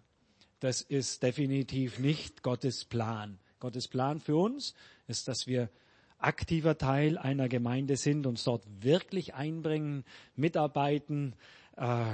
Das 0.60 0.80
ist 0.80 1.22
definitiv 1.22 1.98
nicht 1.98 2.42
Gottes 2.42 2.84
Plan. 2.84 3.38
Gottes 3.60 3.88
Plan 3.88 4.20
für 4.20 4.36
uns 4.36 4.74
ist, 5.06 5.28
dass 5.28 5.46
wir 5.46 5.68
aktiver 6.18 6.78
Teil 6.78 7.18
einer 7.18 7.48
Gemeinde 7.48 7.96
sind, 7.96 8.26
uns 8.26 8.44
dort 8.44 8.64
wirklich 8.80 9.34
einbringen, 9.34 10.04
mitarbeiten 10.36 11.34
äh, 11.76 12.04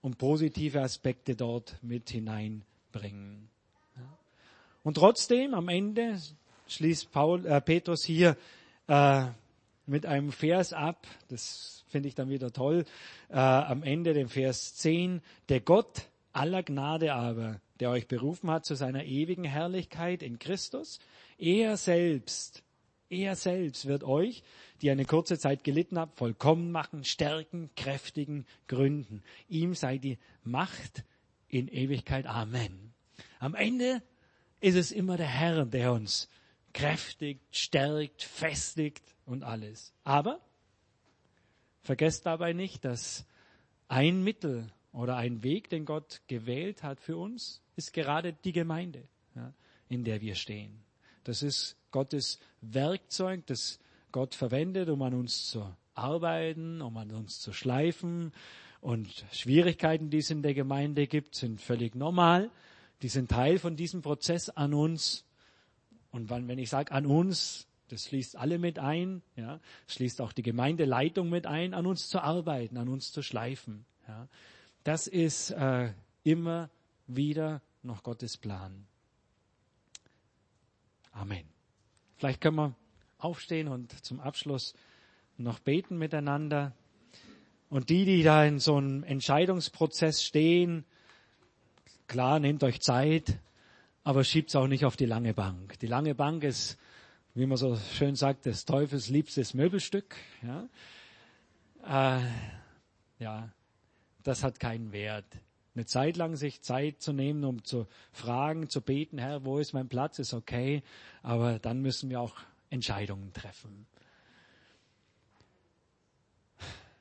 und 0.00 0.18
positive 0.18 0.80
Aspekte 0.80 1.36
dort 1.36 1.78
mit 1.82 2.10
hineinbringen. 2.10 3.48
Und 4.82 4.94
trotzdem, 4.94 5.52
am 5.54 5.68
Ende 5.68 6.18
schließt 6.68 7.10
Paul, 7.10 7.44
äh, 7.44 7.60
Petrus 7.60 8.04
hier 8.04 8.36
äh, 8.86 9.24
mit 9.86 10.06
einem 10.06 10.32
Vers 10.32 10.72
ab, 10.72 11.06
das 11.28 11.84
finde 11.88 12.08
ich 12.08 12.14
dann 12.14 12.28
wieder 12.28 12.52
toll, 12.52 12.84
äh, 13.28 13.36
am 13.36 13.82
Ende 13.82 14.14
den 14.14 14.28
Vers 14.28 14.76
10, 14.76 15.22
der 15.48 15.60
Gott 15.60 16.02
aller 16.32 16.62
Gnade 16.62 17.14
aber, 17.14 17.60
der 17.80 17.90
euch 17.90 18.06
berufen 18.06 18.50
hat 18.50 18.64
zu 18.64 18.74
seiner 18.74 19.04
ewigen 19.04 19.44
Herrlichkeit 19.44 20.22
in 20.22 20.38
Christus, 20.38 21.00
er 21.38 21.76
selbst, 21.76 22.62
er 23.10 23.36
selbst 23.36 23.86
wird 23.86 24.04
euch, 24.04 24.42
die 24.82 24.90
eine 24.90 25.04
kurze 25.04 25.38
Zeit 25.38 25.64
gelitten 25.64 25.98
habt, 25.98 26.18
vollkommen 26.18 26.72
machen, 26.72 27.04
stärken, 27.04 27.70
kräftigen, 27.76 28.46
gründen. 28.66 29.22
Ihm 29.48 29.74
sei 29.74 29.98
die 29.98 30.18
Macht 30.42 31.04
in 31.48 31.68
Ewigkeit. 31.68 32.26
Amen. 32.26 32.92
Am 33.38 33.54
Ende 33.54 34.02
ist 34.60 34.76
es 34.76 34.90
immer 34.90 35.16
der 35.16 35.26
Herr, 35.26 35.64
der 35.66 35.92
uns 35.92 36.28
kräftigt, 36.72 37.40
stärkt, 37.56 38.22
festigt 38.22 39.14
und 39.24 39.42
alles. 39.42 39.94
Aber 40.04 40.40
vergesst 41.82 42.26
dabei 42.26 42.52
nicht, 42.52 42.84
dass 42.84 43.24
ein 43.88 44.22
Mittel 44.22 44.70
oder 44.92 45.16
ein 45.16 45.42
Weg, 45.42 45.70
den 45.70 45.84
Gott 45.84 46.20
gewählt 46.26 46.82
hat 46.82 47.00
für 47.00 47.16
uns, 47.16 47.62
ist 47.76 47.92
gerade 47.92 48.32
die 48.32 48.52
Gemeinde, 48.52 49.08
ja, 49.34 49.52
in 49.88 50.04
der 50.04 50.20
wir 50.20 50.34
stehen. 50.34 50.82
Das 51.24 51.42
ist 51.42 51.76
Gottes 51.96 52.38
Werkzeug, 52.60 53.46
das 53.46 53.78
Gott 54.12 54.34
verwendet, 54.34 54.90
um 54.90 55.00
an 55.00 55.14
uns 55.14 55.48
zu 55.48 55.66
arbeiten, 55.94 56.82
um 56.82 56.94
an 56.98 57.10
uns 57.10 57.40
zu 57.40 57.54
schleifen. 57.54 58.34
Und 58.82 59.24
Schwierigkeiten, 59.32 60.10
die 60.10 60.18
es 60.18 60.28
in 60.28 60.42
der 60.42 60.52
Gemeinde 60.52 61.06
gibt, 61.06 61.34
sind 61.34 61.58
völlig 61.58 61.94
normal. 61.94 62.50
Die 63.00 63.08
sind 63.08 63.30
Teil 63.30 63.58
von 63.58 63.76
diesem 63.76 64.02
Prozess 64.02 64.50
an 64.50 64.74
uns 64.74 65.24
und 66.10 66.28
wenn 66.28 66.58
ich 66.58 66.68
sage 66.68 66.92
an 66.92 67.06
uns, 67.06 67.66
das 67.88 68.04
schließt 68.04 68.36
alle 68.36 68.58
mit 68.58 68.78
ein, 68.78 69.22
ja, 69.36 69.58
schließt 69.86 70.20
auch 70.20 70.32
die 70.32 70.42
Gemeindeleitung 70.42 71.30
mit 71.30 71.46
ein, 71.46 71.72
an 71.72 71.86
uns 71.86 72.10
zu 72.10 72.20
arbeiten, 72.20 72.76
an 72.76 72.88
uns 72.88 73.10
zu 73.10 73.22
schleifen. 73.22 73.86
Ja. 74.06 74.28
Das 74.84 75.06
ist 75.06 75.50
äh, 75.50 75.92
immer 76.24 76.68
wieder 77.06 77.62
noch 77.82 78.02
Gottes 78.02 78.36
Plan. 78.36 78.86
Amen. 81.12 81.55
Vielleicht 82.16 82.40
können 82.40 82.56
wir 82.56 82.74
aufstehen 83.18 83.68
und 83.68 84.04
zum 84.04 84.20
Abschluss 84.20 84.74
noch 85.36 85.58
beten 85.58 85.98
miteinander. 85.98 86.72
Und 87.68 87.90
die, 87.90 88.04
die 88.04 88.22
da 88.22 88.44
in 88.44 88.58
so 88.58 88.76
einem 88.76 89.02
Entscheidungsprozess 89.02 90.22
stehen, 90.22 90.84
klar, 92.06 92.38
nehmt 92.38 92.62
euch 92.62 92.80
Zeit, 92.80 93.38
aber 94.04 94.24
schiebt's 94.24 94.54
auch 94.54 94.68
nicht 94.68 94.84
auf 94.84 94.96
die 94.96 95.06
lange 95.06 95.34
Bank. 95.34 95.78
Die 95.80 95.88
lange 95.88 96.14
Bank 96.14 96.44
ist, 96.44 96.78
wie 97.34 97.46
man 97.46 97.56
so 97.56 97.76
schön 97.76 98.14
sagt, 98.14 98.46
des 98.46 98.64
Teufels 98.64 99.08
liebstes 99.08 99.52
Möbelstück. 99.52 100.16
Ja, 100.42 102.18
äh, 102.18 102.24
ja 103.18 103.50
das 104.22 104.42
hat 104.42 104.58
keinen 104.60 104.92
Wert. 104.92 105.26
Eine 105.76 105.84
Zeit 105.84 106.16
lang 106.16 106.36
sich 106.36 106.62
Zeit 106.62 107.02
zu 107.02 107.12
nehmen, 107.12 107.44
um 107.44 107.62
zu 107.62 107.86
fragen, 108.10 108.70
zu 108.70 108.80
beten, 108.80 109.18
Herr, 109.18 109.44
wo 109.44 109.58
ist 109.58 109.74
mein 109.74 109.90
Platz, 109.90 110.18
ist 110.18 110.32
okay, 110.32 110.82
aber 111.22 111.58
dann 111.58 111.82
müssen 111.82 112.08
wir 112.08 112.18
auch 112.18 112.34
Entscheidungen 112.70 113.34
treffen. 113.34 113.86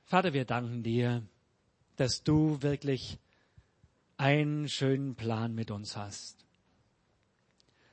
Vater, 0.03 0.33
wir 0.33 0.43
danken 0.43 0.83
dir, 0.83 1.23
dass 1.95 2.23
du 2.23 2.61
wirklich 2.61 3.17
einen 4.17 4.67
schönen 4.67 5.15
Plan 5.15 5.55
mit 5.55 5.71
uns 5.71 5.95
hast. 5.95 6.45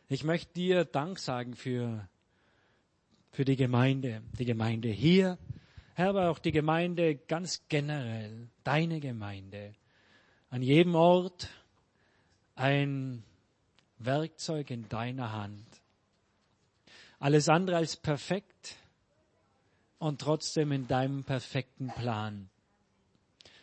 Ich 0.09 0.25
möchte 0.25 0.53
dir 0.55 0.85
Dank 0.85 1.21
sagen 1.21 1.55
für, 1.55 2.09
für 3.31 3.45
die 3.45 3.57
Gemeinde, 3.57 4.23
die 4.37 4.47
Gemeinde 4.47 4.88
hier, 4.88 5.38
Herr, 5.95 6.09
aber 6.09 6.31
auch 6.31 6.40
die 6.40 6.53
Gemeinde 6.53 7.14
ganz 7.14 7.68
generell, 7.68 8.49
deine 8.64 8.99
Gemeinde. 8.99 9.77
An 10.52 10.60
jedem 10.60 10.94
Ort 10.96 11.48
ein 12.56 13.24
Werkzeug 13.96 14.70
in 14.70 14.86
deiner 14.86 15.32
Hand. 15.32 15.64
Alles 17.18 17.48
andere 17.48 17.78
als 17.78 17.96
perfekt 17.96 18.76
und 19.98 20.20
trotzdem 20.20 20.70
in 20.72 20.86
deinem 20.86 21.24
perfekten 21.24 21.88
Plan. 21.88 22.50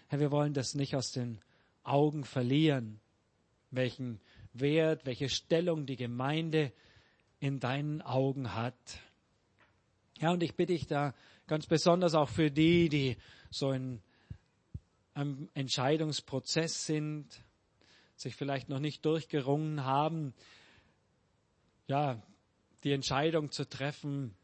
Herr, 0.07 0.19
wir 0.19 0.31
wollen 0.31 0.55
das 0.55 0.73
nicht 0.73 0.95
aus 0.95 1.11
den 1.11 1.39
Augen 1.83 2.23
verlieren, 2.23 2.99
welchen 3.69 4.19
Wert, 4.53 5.05
welche 5.05 5.29
Stellung 5.29 5.85
die 5.85 5.95
Gemeinde 5.95 6.73
in 7.39 7.59
deinen 7.59 8.01
Augen 8.01 8.55
hat. 8.55 8.99
Ja, 10.17 10.31
und 10.31 10.41
ich 10.41 10.55
bitte 10.55 10.73
dich 10.73 10.87
da 10.87 11.13
ganz 11.45 11.67
besonders 11.67 12.15
auch 12.15 12.29
für 12.29 12.49
die, 12.49 12.89
die 12.89 13.15
so 13.51 13.73
in 13.73 14.01
einem 15.19 15.49
Entscheidungsprozess 15.53 16.85
sind, 16.85 17.25
sich 18.15 18.35
vielleicht 18.35 18.69
noch 18.69 18.79
nicht 18.79 19.05
durchgerungen 19.05 19.83
haben, 19.83 20.33
ja, 21.87 22.21
die 22.83 22.93
Entscheidung 22.93 23.51
zu 23.51 23.67
treffen, 23.67 24.35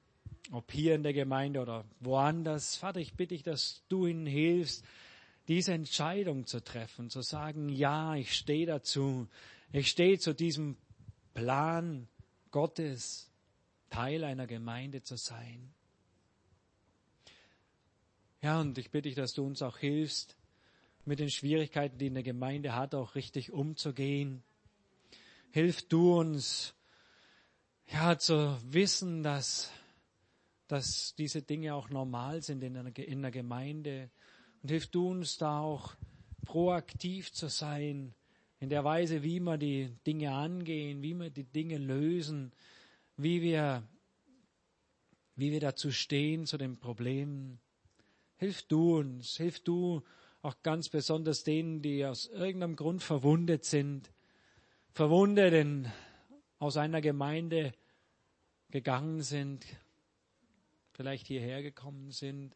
ob 0.51 0.71
hier 0.71 0.95
in 0.95 1.03
der 1.03 1.13
Gemeinde 1.13 1.61
oder 1.61 1.85
woanders. 1.99 2.75
Vater, 2.75 2.99
ich 2.99 3.13
bitte 3.13 3.33
dich, 3.33 3.43
dass 3.43 3.83
du 3.87 4.05
ihnen 4.05 4.25
hilfst, 4.25 4.83
diese 5.47 5.73
Entscheidung 5.73 6.45
zu 6.45 6.63
treffen, 6.63 7.09
zu 7.09 7.21
sagen, 7.21 7.69
ja, 7.69 8.15
ich 8.15 8.33
stehe 8.33 8.65
dazu, 8.65 9.27
ich 9.71 9.89
stehe 9.89 10.17
zu 10.19 10.33
diesem 10.33 10.77
Plan 11.33 12.07
Gottes, 12.51 13.31
Teil 13.89 14.23
einer 14.23 14.47
Gemeinde 14.47 15.03
zu 15.03 15.17
sein. 15.17 15.73
Ja, 18.41 18.59
und 18.59 18.77
ich 18.77 18.91
bitte 18.91 19.09
dich, 19.09 19.15
dass 19.15 19.33
du 19.33 19.45
uns 19.45 19.61
auch 19.61 19.77
hilfst, 19.77 20.35
mit 21.05 21.19
den 21.19 21.29
Schwierigkeiten, 21.29 21.97
die 21.97 22.07
in 22.07 22.15
der 22.15 22.23
Gemeinde 22.23 22.75
hat, 22.75 22.95
auch 22.95 23.15
richtig 23.15 23.51
umzugehen. 23.51 24.43
Hilf 25.51 25.87
du 25.87 26.19
uns, 26.19 26.73
ja, 27.87 28.17
zu 28.17 28.57
wissen, 28.63 29.21
dass, 29.21 29.71
dass 30.67 31.13
diese 31.15 31.41
Dinge 31.43 31.75
auch 31.75 31.89
normal 31.89 32.41
sind 32.41 32.63
in 32.63 32.75
einer, 32.75 32.97
in 32.97 33.21
der 33.21 33.31
Gemeinde. 33.31 34.09
Und 34.63 34.69
hilf 34.69 34.87
du 34.87 35.09
uns 35.09 35.37
da 35.37 35.59
auch 35.59 35.95
proaktiv 36.43 37.31
zu 37.31 37.47
sein, 37.47 38.13
in 38.59 38.69
der 38.69 38.83
Weise, 38.83 39.21
wie 39.21 39.39
wir 39.39 39.57
die 39.57 39.95
Dinge 40.07 40.31
angehen, 40.31 41.03
wie 41.03 41.13
wir 41.13 41.29
die 41.29 41.43
Dinge 41.43 41.77
lösen, 41.77 42.51
wie 43.17 43.41
wir, 43.41 43.83
wie 45.35 45.51
wir 45.51 45.59
dazu 45.59 45.91
stehen 45.91 46.45
zu 46.45 46.57
den 46.57 46.79
Problemen. 46.79 47.59
Hilf 48.37 48.63
du 48.63 48.97
uns, 48.97 49.37
hilf 49.37 49.59
du 49.59 50.01
auch 50.45 50.61
ganz 50.61 50.89
besonders 50.89 51.43
denen, 51.43 51.81
die 51.81 52.05
aus 52.05 52.27
irgendeinem 52.27 52.75
Grund 52.75 53.01
verwundet 53.01 53.65
sind, 53.65 54.11
verwundet 54.91 55.53
in, 55.53 55.91
aus 56.59 56.77
einer 56.77 57.01
Gemeinde 57.01 57.73
gegangen 58.69 59.23
sind, 59.23 59.65
vielleicht 60.93 61.25
hierher 61.25 61.63
gekommen 61.63 62.11
sind. 62.11 62.55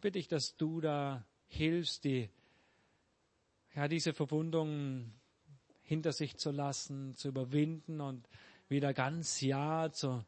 Bitte 0.00 0.18
ich, 0.18 0.26
dass 0.26 0.56
du 0.56 0.80
da 0.80 1.24
hilfst, 1.46 2.02
die 2.02 2.30
ja, 3.76 3.86
diese 3.86 4.12
Verwundungen 4.12 5.14
hinter 5.82 6.12
sich 6.12 6.36
zu 6.36 6.50
lassen, 6.50 7.14
zu 7.14 7.28
überwinden 7.28 8.00
und 8.00 8.28
wieder 8.68 8.92
ganz 8.92 9.40
Ja 9.40 9.92
zu, 9.92 10.24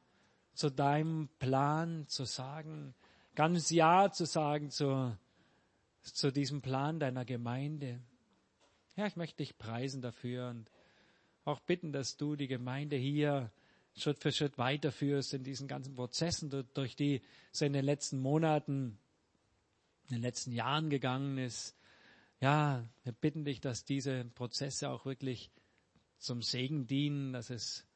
zu 0.55 0.71
deinem 0.71 1.29
Plan 1.41 2.07
zu 2.07 2.25
sagen, 2.25 2.95
ganz 3.35 3.71
Ja 3.71 4.13
zu 4.13 4.25
sagen 4.25 4.71
zu, 4.71 5.17
zu 6.15 6.31
diesem 6.31 6.63
Plan 6.63 7.01
deiner 7.01 7.25
Gemeinde. 7.25 8.01
Ja, 8.97 9.07
ich 9.07 9.17
möchte 9.17 9.39
dich 9.39 9.59
preisen 9.59 10.03
dafür 10.03 10.49
und 10.49 10.71
auch 11.45 11.61
bitten, 11.61 11.93
dass 11.93 12.17
du 12.17 12.37
die 12.37 12.49
Gemeinde 12.49 12.97
hier 12.97 13.51
Schritt 13.97 14.19
für 14.19 14.33
Schritt 14.33 14.59
weiterführst 14.59 15.35
in 15.35 15.45
diesen 15.45 15.69
ganzen 15.69 15.95
Prozessen, 15.95 16.51
durch 16.75 16.97
die 16.97 17.23
es 17.53 17.63
in 17.63 17.73
den 17.73 17.85
letzten 17.85 18.19
Monaten, 18.19 18.99
in 20.09 20.17
den 20.17 20.23
letzten 20.23 20.53
Jahren 20.53 20.91
gegangen 20.91 21.39
ist. 21.39 21.77
Ja, 22.41 22.87
wir 23.05 23.13
bitten 23.13 23.45
dich, 23.45 23.61
dass 23.61 23.85
diese 23.85 24.25
Prozesse 24.25 24.91
auch 24.91 25.07
wirklich 25.07 25.51
zum 26.19 26.43
Segen 26.43 26.87
dienen, 26.87 27.33
dass 27.33 27.51
es, 27.51 27.87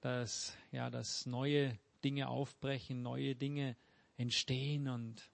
dass, 0.00 0.56
ja, 0.72 0.90
dass 0.90 1.26
neue 1.26 1.78
Dinge 2.02 2.28
aufbrechen, 2.28 3.02
neue 3.02 3.36
Dinge 3.36 3.76
entstehen 4.16 4.88
und 4.88 5.30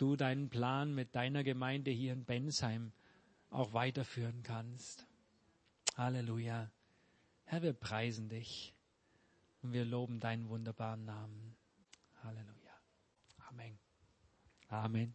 du 0.00 0.16
deinen 0.16 0.48
Plan 0.48 0.94
mit 0.94 1.14
deiner 1.14 1.44
Gemeinde 1.44 1.90
hier 1.90 2.12
in 2.12 2.24
Bensheim 2.24 2.92
auch 3.50 3.72
weiterführen 3.72 4.42
kannst. 4.42 5.06
Halleluja. 5.96 6.70
Herr, 7.44 7.62
wir 7.62 7.72
preisen 7.72 8.28
dich 8.28 8.74
und 9.62 9.72
wir 9.72 9.84
loben 9.84 10.20
deinen 10.20 10.48
wunderbaren 10.48 11.04
Namen. 11.04 11.56
Halleluja. 12.22 12.74
Amen. 13.48 13.78
Amen. 14.68 15.14